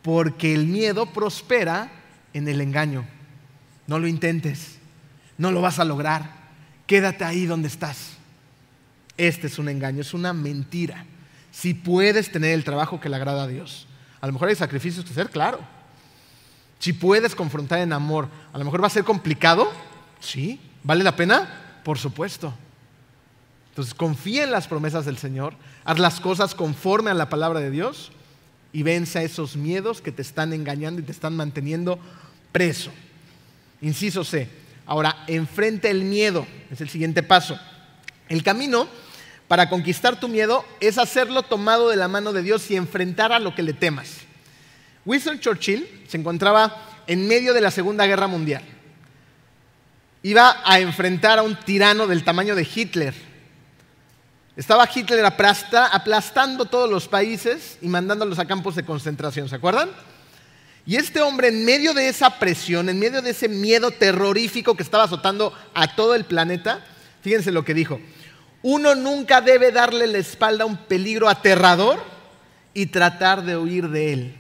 [0.01, 1.91] Porque el miedo prospera
[2.33, 3.05] en el engaño.
[3.87, 4.77] No lo intentes,
[5.37, 6.31] no lo vas a lograr.
[6.85, 8.11] Quédate ahí donde estás.
[9.17, 11.05] Este es un engaño, es una mentira.
[11.51, 13.87] Si puedes tener el trabajo que le agrada a Dios,
[14.21, 15.59] a lo mejor hay sacrificios que hacer, claro.
[16.79, 19.71] Si puedes confrontar en amor, a lo mejor va a ser complicado,
[20.19, 20.61] sí.
[20.83, 21.81] ¿Vale la pena?
[21.83, 22.53] Por supuesto.
[23.69, 25.53] Entonces confía en las promesas del Señor,
[25.85, 28.11] haz las cosas conforme a la palabra de Dios
[28.73, 31.99] y vence a esos miedos que te están engañando y te están manteniendo
[32.51, 32.91] preso.
[33.81, 34.49] Inciso C.
[34.85, 37.59] Ahora, enfrenta el miedo, es el siguiente paso.
[38.27, 38.87] El camino
[39.47, 43.39] para conquistar tu miedo es hacerlo tomado de la mano de Dios y enfrentar a
[43.39, 44.17] lo que le temas.
[45.05, 48.63] Winston Churchill se encontraba en medio de la Segunda Guerra Mundial.
[50.21, 53.28] Iba a enfrentar a un tirano del tamaño de Hitler
[54.59, 59.89] estaba Hitler aplastando todos los países y mandándolos a campos de concentración, ¿se acuerdan?
[60.85, 64.83] Y este hombre, en medio de esa presión, en medio de ese miedo terrorífico que
[64.83, 66.85] estaba azotando a todo el planeta,
[67.21, 68.01] fíjense lo que dijo.
[68.61, 72.03] Uno nunca debe darle la espalda a un peligro aterrador
[72.73, 74.35] y tratar de huir de él.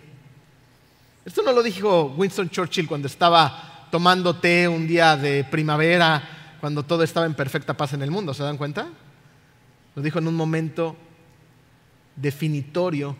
[1.23, 6.83] Esto no lo dijo Winston Churchill cuando estaba tomando té un día de primavera, cuando
[6.83, 8.89] todo estaba en perfecta paz en el mundo, ¿se dan cuenta?
[9.99, 10.95] Lo dijo en un momento
[12.15, 13.17] definitorio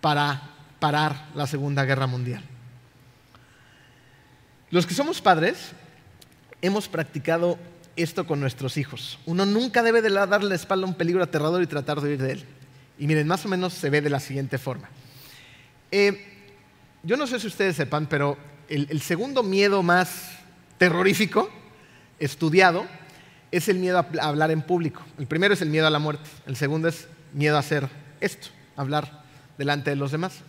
[0.00, 2.42] para parar la Segunda Guerra Mundial.
[4.70, 5.70] Los que somos padres
[6.60, 7.56] hemos practicado
[7.94, 9.20] esto con nuestros hijos.
[9.26, 12.20] Uno nunca debe de darle la espalda a un peligro aterrador y tratar de huir
[12.20, 12.44] de él.
[12.98, 14.88] Y miren, más o menos se ve de la siguiente forma.
[15.92, 16.50] Eh,
[17.04, 18.36] yo no sé si ustedes sepan, pero
[18.68, 20.32] el segundo miedo más
[20.78, 21.48] terrorífico
[22.18, 22.88] estudiado
[23.52, 25.02] es el miedo a hablar en público.
[25.18, 26.28] El primero es el miedo a la muerte.
[26.46, 27.88] El segundo es miedo a hacer
[28.20, 29.22] esto, hablar
[29.58, 30.40] delante de los demás.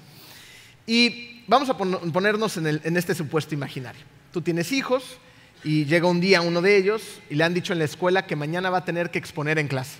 [0.87, 4.01] Y vamos a ponernos en, este supuesto imaginario.
[4.31, 5.17] Tú tienes hijos
[5.65, 8.37] y llega un día uno de ellos y le han dicho en la escuela que
[8.37, 9.97] mañana va a tener que exponer en clase.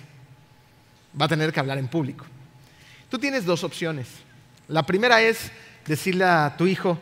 [1.20, 2.24] Va a tener que hablar en público.
[3.10, 4.08] Tú tienes dos opciones.
[4.66, 5.52] La primera es
[5.86, 6.98] decirle a tu hijo,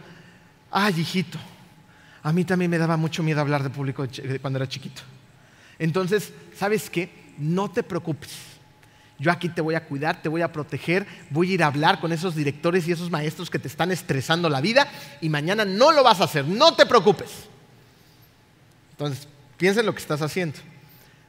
[0.71, 1.39] ay hijito,
[2.25, 4.05] a mí también me daba mucho miedo hablar de público
[4.41, 5.03] cuando era chiquito.
[5.83, 7.11] Entonces, ¿sabes qué?
[7.39, 8.31] No te preocupes.
[9.19, 11.99] Yo aquí te voy a cuidar, te voy a proteger, voy a ir a hablar
[11.99, 14.89] con esos directores y esos maestros que te están estresando la vida
[15.21, 17.31] y mañana no lo vas a hacer, no te preocupes.
[18.93, 20.61] Entonces, piensa en lo que estás haciendo.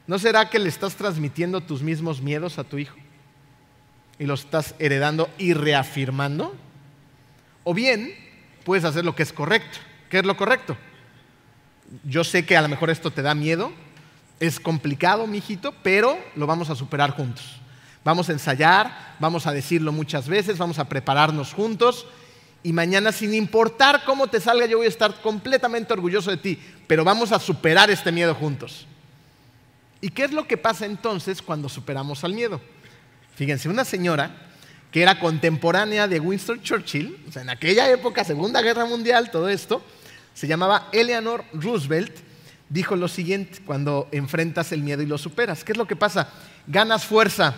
[0.06, 2.96] ¿No será que le estás transmitiendo tus mismos miedos a tu hijo?
[4.20, 6.54] Y los estás heredando y reafirmando.
[7.64, 8.14] O bien,
[8.62, 9.78] puedes hacer lo que es correcto.
[10.08, 10.76] ¿Qué es lo correcto?
[12.04, 13.72] Yo sé que a lo mejor esto te da miedo,
[14.46, 17.44] es complicado, mijito, pero lo vamos a superar juntos.
[18.04, 22.06] Vamos a ensayar, vamos a decirlo muchas veces, vamos a prepararnos juntos
[22.64, 26.58] y mañana, sin importar cómo te salga, yo voy a estar completamente orgulloso de ti,
[26.86, 28.86] pero vamos a superar este miedo juntos.
[30.00, 32.62] ¿Y qué es lo que pasa entonces cuando superamos al miedo?
[33.34, 34.30] Fíjense, una señora
[34.90, 39.82] que era contemporánea de Winston Churchill, en aquella época, Segunda Guerra Mundial, todo esto,
[40.32, 42.16] se llamaba Eleanor Roosevelt,
[42.68, 45.64] dijo lo siguiente cuando enfrentas el miedo y lo superas.
[45.64, 46.28] ¿Qué es lo que pasa?
[46.66, 47.54] Ganas fuerza,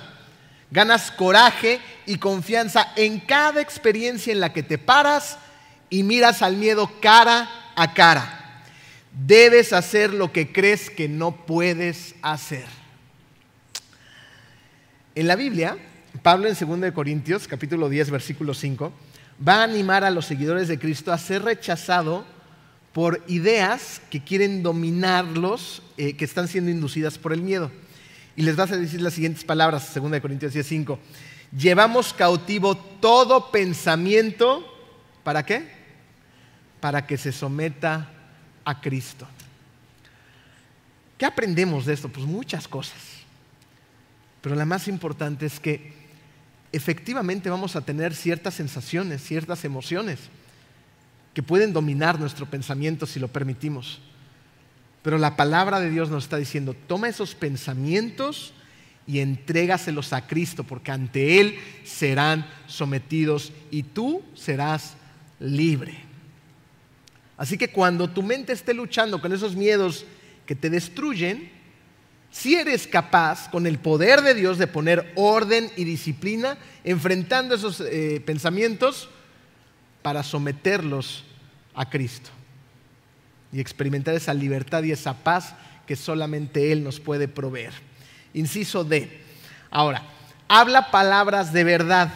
[0.71, 5.39] ganas coraje y confianza en cada experiencia en la que te paras
[5.91, 8.63] y miras al miedo cara a cara.
[9.13, 12.67] Debes hacer lo que crees que no puedes hacer.
[15.15, 15.79] En la Biblia,
[16.23, 18.93] Pablo en 2 Corintios, capítulo 10, versículo 5,
[19.47, 22.27] va a animar a los seguidores de Cristo a ser rechazado
[22.97, 27.71] por ideas que quieren dominarlos, eh, que están siendo inducidas por el miedo.
[28.37, 30.99] Y les vas a decir las siguientes palabras, 2 Corintios 10:5.
[31.55, 34.65] Llevamos cautivo todo pensamiento,
[35.25, 35.69] ¿para qué?
[36.81, 38.11] Para que se someta
[38.65, 39.29] a Cristo.
[41.19, 42.09] ¿Qué aprendemos de esto?
[42.09, 42.97] Pues muchas cosas.
[44.41, 45.93] Pero la más importante es que
[46.73, 50.31] efectivamente vamos a tener ciertas sensaciones, ciertas emociones
[51.37, 54.01] que pueden dominar nuestro pensamiento si lo permitimos.
[55.03, 58.55] Pero la palabra de Dios nos está diciendo, toma esos pensamientos
[59.07, 64.95] y entrégaselos a Cristo, porque ante Él serán sometidos y tú serás
[65.39, 65.99] libre.
[67.37, 70.07] Así que cuando tu mente esté luchando con esos miedos
[70.47, 71.51] que te destruyen,
[72.31, 77.83] si eres capaz, con el poder de Dios, de poner orden y disciplina, enfrentando esos
[77.83, 79.11] eh, pensamientos
[80.01, 81.26] para someterlos
[81.77, 82.31] a Cristo
[83.53, 85.55] y experimentar esa libertad y esa paz
[85.87, 87.73] que solamente Él nos puede proveer.
[88.35, 89.23] Inciso D.
[89.71, 90.03] Ahora,
[90.49, 92.13] habla palabras de verdad.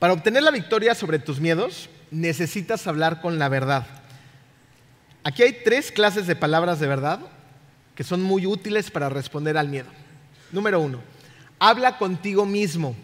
[0.00, 3.86] Para obtener la victoria sobre tus miedos, necesitas hablar con la verdad.
[5.22, 7.20] Aquí hay tres clases de palabras de verdad
[7.94, 9.88] que son muy útiles para responder al miedo.
[10.52, 11.00] Número uno,
[11.58, 12.94] habla contigo mismo.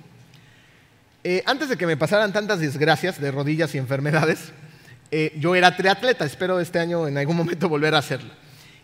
[1.24, 4.52] Eh, antes de que me pasaran tantas desgracias de rodillas y enfermedades,
[5.12, 8.30] eh, yo era triatleta, espero este año en algún momento volver a hacerlo.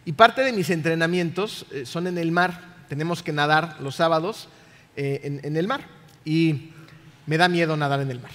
[0.04, 2.76] Y parte de mis entrenamientos eh, son en el mar.
[2.88, 4.48] Tenemos que nadar los sábados
[4.94, 5.82] en, en el mar.
[6.24, 6.70] Y
[7.26, 8.30] me da miedo nadar en el mar.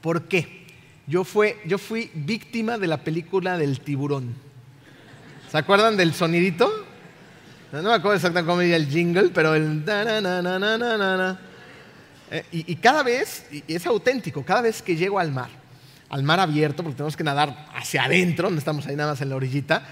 [0.00, 0.66] ¿Por qué?
[1.06, 4.34] Yo, fui víctima de la película del tiburón.
[5.50, 6.68] ¿Se acuerdan del sonidito?
[7.70, 9.84] No, me acuerdo exactamente cómo iba el jingle, pero el...
[12.28, 15.48] Eh, y, y, cada vez, y es auténtico, cada vez que llego al mar,
[16.08, 19.30] al mar abierto, porque tenemos que nadar hacia adentro, no estamos ahí nada más en
[19.30, 19.82] la orillita,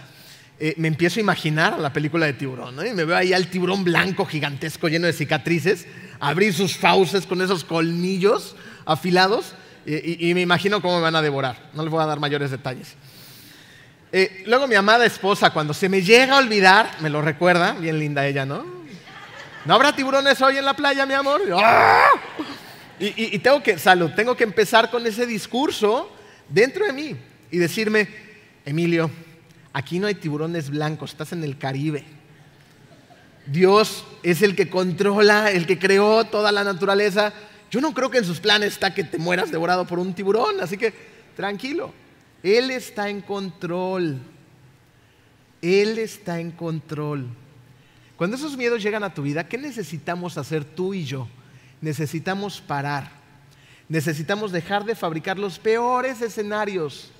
[0.59, 2.85] eh, me empiezo a imaginar la película de tiburón, ¿no?
[2.85, 5.87] y me veo ahí al tiburón blanco gigantesco lleno de cicatrices,
[6.20, 9.55] abrir sus fauces con esos colmillos afilados,
[9.87, 11.70] y, y me imagino cómo me van a devorar.
[11.74, 12.96] No les voy a dar mayores detalles.
[14.16, 17.98] Eh, luego mi amada esposa, cuando se me llega a olvidar, me lo recuerda, bien
[17.98, 18.64] linda ella, ¿no?
[19.64, 21.40] ¿No habrá tiburones hoy en la playa, mi amor?
[21.53, 22.11] ¡Ah!
[22.98, 23.76] Y, tengo que,
[24.14, 26.11] tengo que empezar con ese discurso
[26.48, 27.16] dentro de mí
[27.50, 28.09] y decirme,
[28.64, 29.11] Emilio,
[29.72, 32.04] aquí no hay tiburones blancos, estás en el Caribe.
[33.46, 37.33] Dios es el que controla, el que creó toda la naturaleza.
[37.70, 40.61] Yo no creo que en sus planes está que te mueras devorado por un tiburón,
[40.61, 40.94] así que
[41.37, 41.92] tranquilo.
[42.42, 44.18] Él está en control.
[45.61, 47.26] Él está en control.
[48.16, 51.26] Cuando esos miedos llegan a tu vida, ¿qué necesitamos hacer tú y yo?
[51.84, 53.10] Necesitamos parar.
[53.90, 57.10] Necesitamos dejar de fabricar los peores escenarios,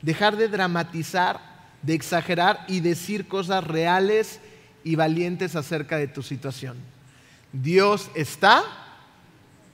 [0.00, 1.40] dejar de dramatizar,
[1.82, 4.38] de exagerar y decir cosas reales
[4.84, 6.76] y valientes acerca de tu situación.
[7.52, 8.62] Dios está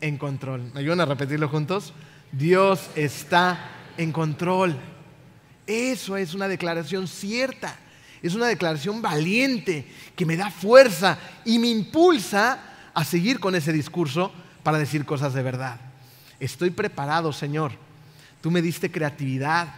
[0.01, 0.71] en control.
[0.73, 1.93] ¿Me ayudan a repetirlo juntos?
[2.33, 3.59] Dios está
[3.99, 4.79] en control.
[5.67, 7.77] Eso es una declaración cierta,
[8.23, 9.85] es una declaración valiente
[10.17, 15.35] que me da fuerza y me impulsa a seguir con ese discurso para decir cosas
[15.35, 15.81] de verdad.
[16.41, 17.73] Estoy preparado, Señor.
[18.41, 19.69] Tú me diste creatividad,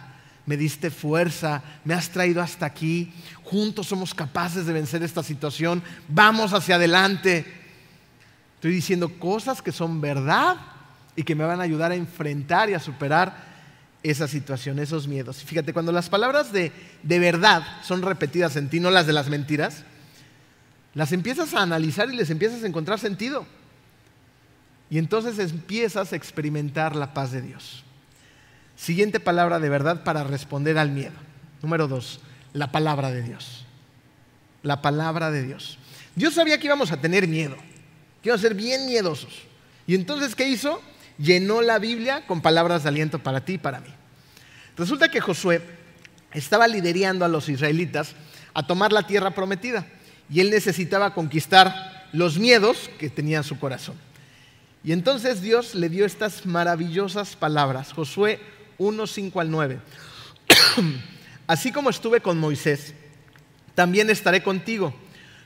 [0.45, 3.13] me diste fuerza, me has traído hasta aquí.
[3.43, 5.81] Juntos somos capaces de vencer esta situación.
[6.07, 7.45] Vamos hacia adelante.
[8.55, 10.57] Estoy diciendo cosas que son verdad
[11.15, 13.55] y que me van a ayudar a enfrentar y a superar
[14.03, 15.43] esa situación, esos miedos.
[15.43, 19.29] Fíjate, cuando las palabras de, de verdad son repetidas en ti, no las de las
[19.29, 19.83] mentiras,
[20.95, 23.45] las empiezas a analizar y les empiezas a encontrar sentido.
[24.89, 27.83] Y entonces empiezas a experimentar la paz de Dios.
[28.75, 31.13] Siguiente palabra de verdad para responder al miedo.
[31.61, 32.21] Número dos,
[32.53, 33.65] la palabra de Dios.
[34.63, 35.77] La palabra de Dios.
[36.15, 37.57] Dios sabía que íbamos a tener miedo,
[38.23, 39.43] que íbamos a ser bien miedosos.
[39.85, 40.81] Y entonces, ¿qué hizo?
[41.17, 43.89] llenó la Biblia con palabras de aliento para ti y para mí.
[44.77, 45.61] Resulta que Josué
[46.33, 48.13] estaba liderando a los israelitas
[48.53, 49.85] a tomar la tierra prometida
[50.29, 53.95] y él necesitaba conquistar los miedos que tenía en su corazón.
[54.83, 58.39] Y entonces Dios le dio estas maravillosas palabras, Josué
[58.77, 59.79] 1, 5 al 9.
[61.47, 62.93] Así como estuve con Moisés,
[63.73, 64.93] también estaré contigo.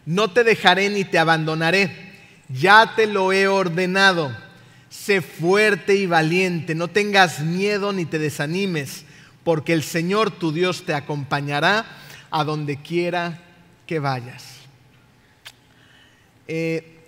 [0.06, 2.10] No te dejaré ni te abandonaré.
[2.50, 4.32] Ya te lo he ordenado
[4.90, 9.06] sé fuerte y valiente, no tengas miedo ni te desanimes,
[9.44, 11.86] porque el Señor tu Dios te acompañará
[12.32, 13.42] a donde quiera
[13.86, 14.59] que vayas.
[16.52, 17.06] Eh,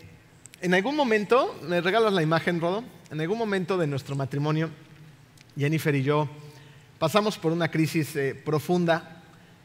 [0.62, 2.84] en algún momento, ¿me regalas la imagen, Rodo?
[3.10, 4.70] En algún momento de nuestro matrimonio,
[5.58, 6.30] Jennifer y yo
[7.00, 9.24] pasamos por una crisis eh, profunda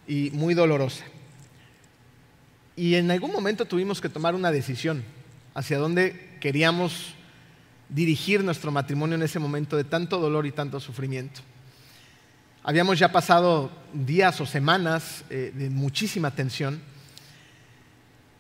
[0.09, 1.05] y muy dolorosa.
[2.75, 5.05] Y en algún momento tuvimos que tomar una decisión
[5.53, 7.13] hacia dónde queríamos
[7.91, 11.43] dirigir nuestro matrimonio en ese momento de tanto dolor y tanto sufrimiento.
[12.63, 16.81] Habíamos ya pasado días o semanas eh, de muchísima tensión.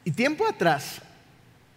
[0.03, 1.03] Y tiempo atrás,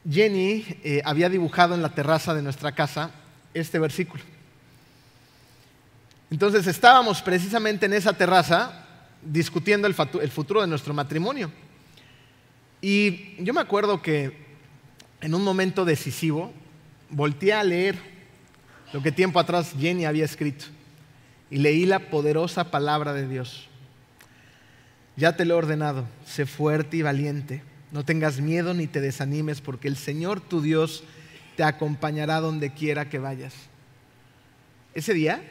[0.10, 3.12] Jenny eh, había dibujado en la terraza de nuestra casa
[3.54, 4.24] este versículo.
[6.30, 8.86] Entonces estábamos precisamente en esa terraza
[9.22, 9.94] discutiendo el
[10.32, 11.52] futuro de nuestro matrimonio.
[12.82, 14.48] Y yo me acuerdo que
[15.22, 16.54] en un momento decisivo
[17.10, 17.98] volteé a leer
[18.94, 20.66] lo que tiempo atrás Jenny había escrito
[21.52, 23.68] y leí la poderosa palabra de Dios.
[25.16, 27.62] Ya te lo he ordenado, sé fuerte y valiente,
[27.92, 31.04] no tengas miedo ni te desanimes porque el Señor tu Dios
[31.56, 33.54] te acompañará donde quiera que vayas.
[34.94, 35.42] Ese día,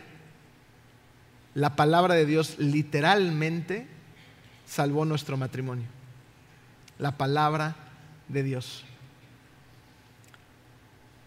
[1.55, 3.87] la palabra de Dios literalmente
[4.67, 5.87] salvó nuestro matrimonio.
[6.99, 7.77] La palabra
[8.29, 8.85] de Dios.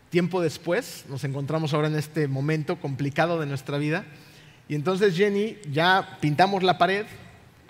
[0.09, 4.05] Tiempo después, nos encontramos ahora en este momento complicado de nuestra vida,
[4.67, 7.05] y entonces Jenny ya pintamos la pared,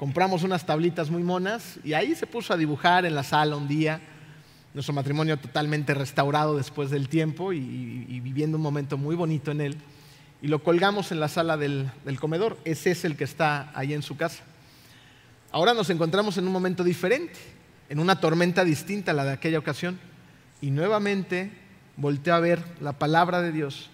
[0.01, 3.67] compramos unas tablitas muy monas, y ahí se puso a dibujar en la sala un
[3.67, 4.01] día,
[4.73, 9.77] nuestro matrimonio totalmente restaurado después del tiempo y, viviendo un momento muy bonito en él,
[10.41, 13.93] y lo colgamos en la sala del, del comedor, ese es el que está ahí
[13.93, 14.41] en su casa.
[15.51, 17.37] Ahora nos encontramos en un momento diferente,
[17.87, 19.99] en una tormenta distinta a la de aquella ocasión,
[20.61, 21.51] y nuevamente
[21.95, 23.91] volteo a ver la palabra de Dios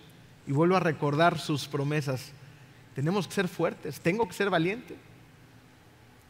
[0.47, 2.32] y vuelvo a recordar sus promesas.
[2.95, 4.95] Tenemos que ser fuertes, tengo que ser valiente,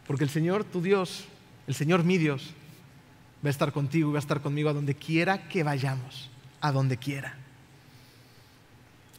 [0.07, 1.25] porque el Señor, tu Dios,
[1.67, 2.53] el Señor mi Dios,
[3.43, 6.29] va a estar contigo y va a estar conmigo a donde quiera que vayamos,
[6.61, 7.35] a donde quiera.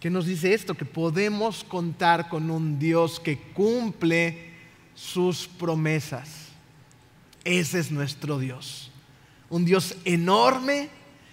[0.01, 0.75] ¿Qué nos dice esto?
[0.75, 4.53] Que podemos contar con un Dios que cumple
[4.95, 6.49] sus promesas.
[7.45, 8.91] Ese es nuestro Dios.
[9.51, 10.89] Un Dios enorme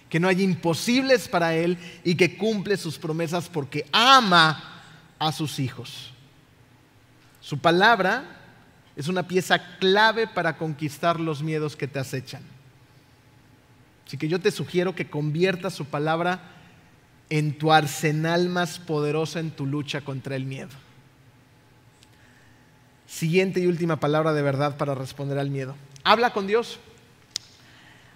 [0.08, 4.82] que no hay imposibles para Él y que cumple sus promesas porque ama
[5.18, 6.12] a sus hijos.
[7.40, 8.35] Su palabra
[8.96, 12.42] es una pieza clave para conquistar los miedos que te acechan.
[14.06, 16.40] Así que yo te sugiero que conviertas su palabra
[17.28, 20.70] en tu arsenal más poderoso en tu lucha contra el miedo.
[23.06, 25.76] Siguiente y última palabra de verdad para responder al miedo.
[26.04, 26.78] Habla con Dios.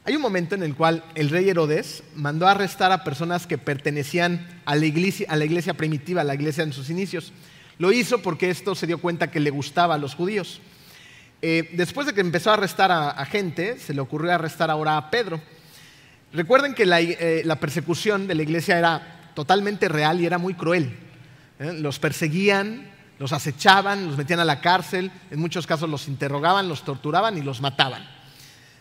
[0.04, 3.58] Hay un momento en el cual el rey Herodes mandó a arrestar a personas que
[3.58, 7.32] pertenecían a la iglesia, primitiva, a la iglesia en sus inicios.
[7.78, 10.60] Lo hizo porque esto se dio cuenta que le gustaba a los judíos.
[11.42, 15.10] Eh, después de que empezó a arrestar a, gente, se le ocurrió arrestar ahora a
[15.10, 15.40] Pedro.
[16.32, 20.96] Recuerden que la, eh, persecución de la iglesia era totalmente real y era muy cruel.
[21.58, 21.72] ¿eh?
[21.72, 26.84] Los perseguían, los acechaban, los metían a la cárcel, en muchos casos los interrogaban, los
[26.84, 28.06] torturaban y los mataban.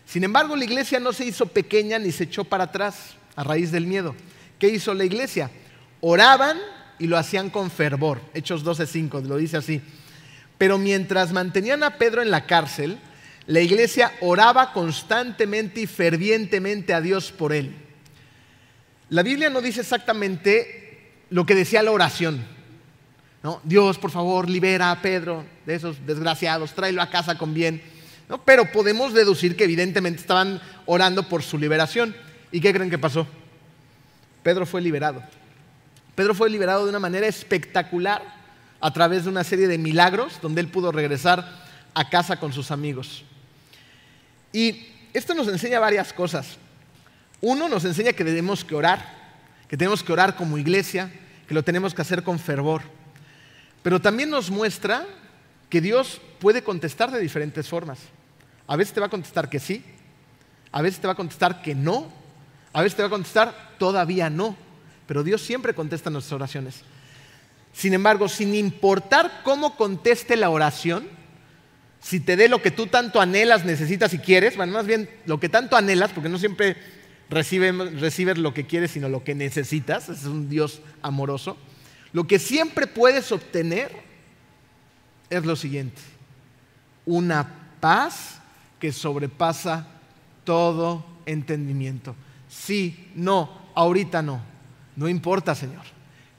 [0.05, 3.71] Sin embargo, la iglesia no se hizo pequeña ni se echó para atrás a raíz
[3.71, 4.15] del miedo.
[4.57, 5.49] ¿Qué hizo la iglesia?
[6.01, 6.57] Oraban
[6.97, 8.19] y lo hacían con fervor.
[8.33, 9.81] Hechos 12:5 lo dice así.
[10.59, 12.99] Pero mientras mantenían a Pedro en la cárcel,
[13.47, 17.73] la iglesia oraba constantemente y fervientemente a Dios por él.
[19.09, 22.45] La Biblia no dice exactamente lo que decía la oración.
[23.41, 23.61] ¿no?
[23.63, 27.81] Dios, por favor, libera a Pedro de esos desgraciados, tráelo a casa con bien.
[28.43, 32.13] Pero podemos deducir que evidentemente estaban orando por su liberación.
[32.51, 33.25] ¿Y qué creen que pasó?
[34.43, 35.23] Pedro fue liberado.
[36.15, 38.38] Pedro fue liberado de una manera espectacular
[38.81, 41.63] a través de una serie de milagros donde él pudo regresar
[41.93, 43.23] a casa con sus amigos.
[44.53, 46.57] Y esto nos enseña varias cosas.
[47.41, 49.17] Uno, nos enseña que debemos que orar,
[49.67, 51.11] que tenemos que orar como iglesia,
[51.47, 52.81] que lo tenemos que hacer con fervor.
[53.81, 55.05] Pero también nos muestra
[55.69, 57.99] que Dios puede contestar de diferentes formas.
[58.67, 59.83] A veces te va a contestar que sí,
[60.71, 62.11] a veces te va a contestar que no,
[62.73, 64.55] a veces te va a contestar todavía no,
[65.07, 66.83] pero Dios siempre contesta nuestras oraciones.
[67.73, 71.07] Sin embargo, sin importar cómo conteste la oración,
[72.01, 75.39] si te dé lo que tú tanto anhelas, necesitas y quieres, bueno, más bien lo
[75.39, 76.77] que tanto anhelas, porque no siempre
[77.29, 81.57] recibes, lo que quieres, sino lo que necesitas, es un Dios amoroso,
[82.11, 83.91] lo que siempre puedes obtener
[85.29, 86.01] es lo siguiente,
[87.05, 87.47] una
[87.79, 88.39] paz
[88.79, 89.87] que sobrepasa
[90.43, 92.15] todo entendimiento.
[92.47, 94.41] Sí, no, ahorita no.
[94.95, 95.83] No importa, Señor.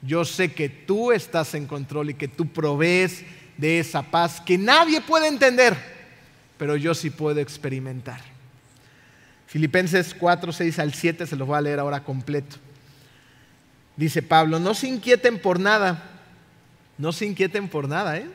[0.01, 3.23] Yo sé que tú estás en control y que tú provees
[3.57, 5.77] de esa paz que nadie puede entender,
[6.57, 8.21] pero yo sí puedo experimentar.
[9.47, 12.55] Filipenses 4, 6 al 7, se los voy a leer ahora completo.
[13.97, 16.09] Dice Pablo, no se inquieten por nada,
[16.97, 18.27] no se inquieten por nada, ¿eh?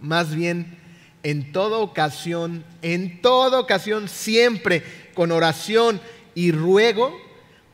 [0.00, 0.78] Más bien,
[1.22, 4.82] en toda ocasión, en toda ocasión, siempre
[5.14, 6.00] con oración
[6.34, 7.14] y ruego,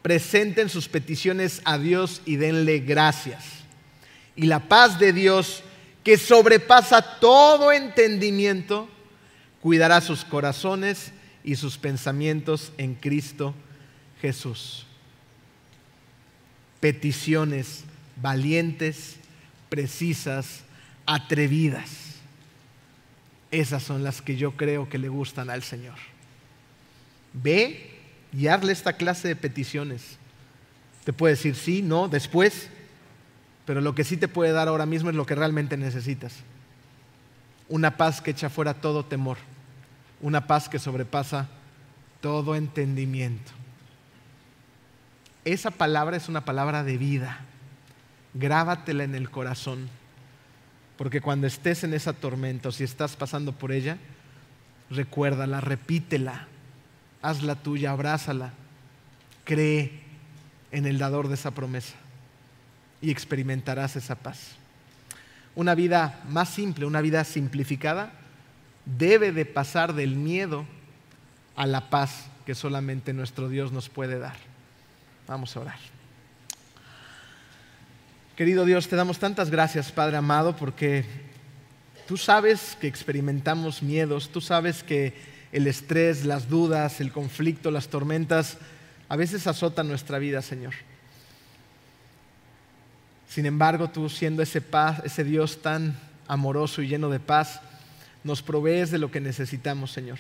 [0.09, 3.44] presenten sus peticiones a Dios y denle gracias.
[4.36, 5.62] Y la paz de Dios,
[6.02, 8.88] que sobrepasa todo entendimiento,
[9.61, 11.12] cuidará sus corazones
[11.44, 13.54] y sus pensamientos en Cristo
[14.22, 14.86] Jesús.
[16.80, 17.84] Peticiones
[18.16, 19.16] valientes,
[19.68, 20.62] precisas,
[21.04, 22.09] atrevidas
[23.50, 25.96] esas son las que yo creo que le gustan al Señor.
[27.32, 27.97] Ve
[28.33, 30.18] y hazle esta clase de peticiones.
[31.05, 32.68] Te puede decir sí, no, después,
[33.64, 36.35] pero lo que sí te puede dar ahora mismo es lo que realmente necesitas.
[37.68, 39.39] Una paz que echa fuera todo temor,
[40.20, 41.49] una paz que sobrepasa
[42.20, 43.53] todo entendimiento.
[45.45, 47.41] Esa palabra es una palabra de vida.
[48.35, 49.89] Grábatela en el corazón,
[50.99, 53.97] porque cuando estés en esa tormenta o si estás pasando por ella,
[54.91, 56.47] recuérdala, repítela,
[57.22, 58.52] hazla tuya, abrázala,
[59.44, 60.00] cree
[60.70, 61.94] en el dador de esa promesa
[63.00, 64.52] y experimentarás esa paz.
[65.54, 68.12] Una vida más simple, una vida simplificada,
[68.84, 70.66] debe de pasar del miedo
[71.56, 74.36] a la paz que solamente nuestro Dios nos puede dar.
[75.26, 75.78] Vamos a orar.
[78.36, 81.04] Querido Dios, te damos tantas gracias, Padre amado, porque
[82.06, 87.88] tú sabes que experimentamos miedos, tú sabes que el estrés, las dudas, el conflicto, las
[87.88, 88.59] tormentas,
[89.09, 90.74] a veces azotan nuestra vida, Señor.
[93.28, 97.61] Sin embargo, tú siendo ese, paz, ese Dios tan amoroso y lleno de paz,
[98.24, 100.18] nos provees de lo que necesitamos, Señor.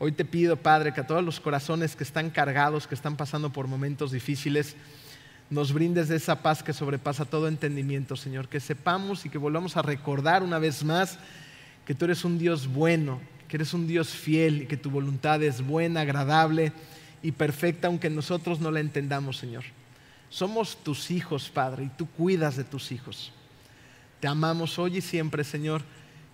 [0.00, 3.50] Hoy te pido, Padre, que a todos los corazones que están cargados, que están pasando
[3.52, 4.76] por momentos difíciles,
[5.50, 8.48] nos brindes de esa paz que sobrepasa todo entendimiento, Señor.
[8.48, 11.18] Que sepamos y que volvamos a recordar una vez más
[11.86, 15.42] que tú eres un Dios bueno, que eres un Dios fiel y que tu voluntad
[15.42, 16.72] es buena, agradable
[17.22, 19.64] y perfecta, aunque nosotros no la entendamos, Señor.
[20.28, 23.32] Somos tus hijos, Padre, y tú cuidas de tus hijos.
[24.20, 25.82] Te amamos hoy y siempre, Señor,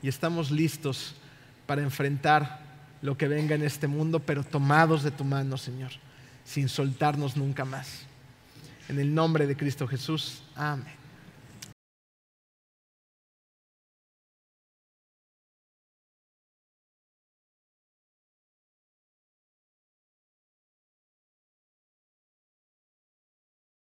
[0.03, 1.15] y estamos listos
[1.67, 2.61] para enfrentar
[3.01, 5.93] lo que venga en este mundo, pero tomados de tu mano, Señor,
[6.45, 8.03] sin soltarnos nunca más.
[8.89, 11.04] En el nombre de Cristo Jesús, amén.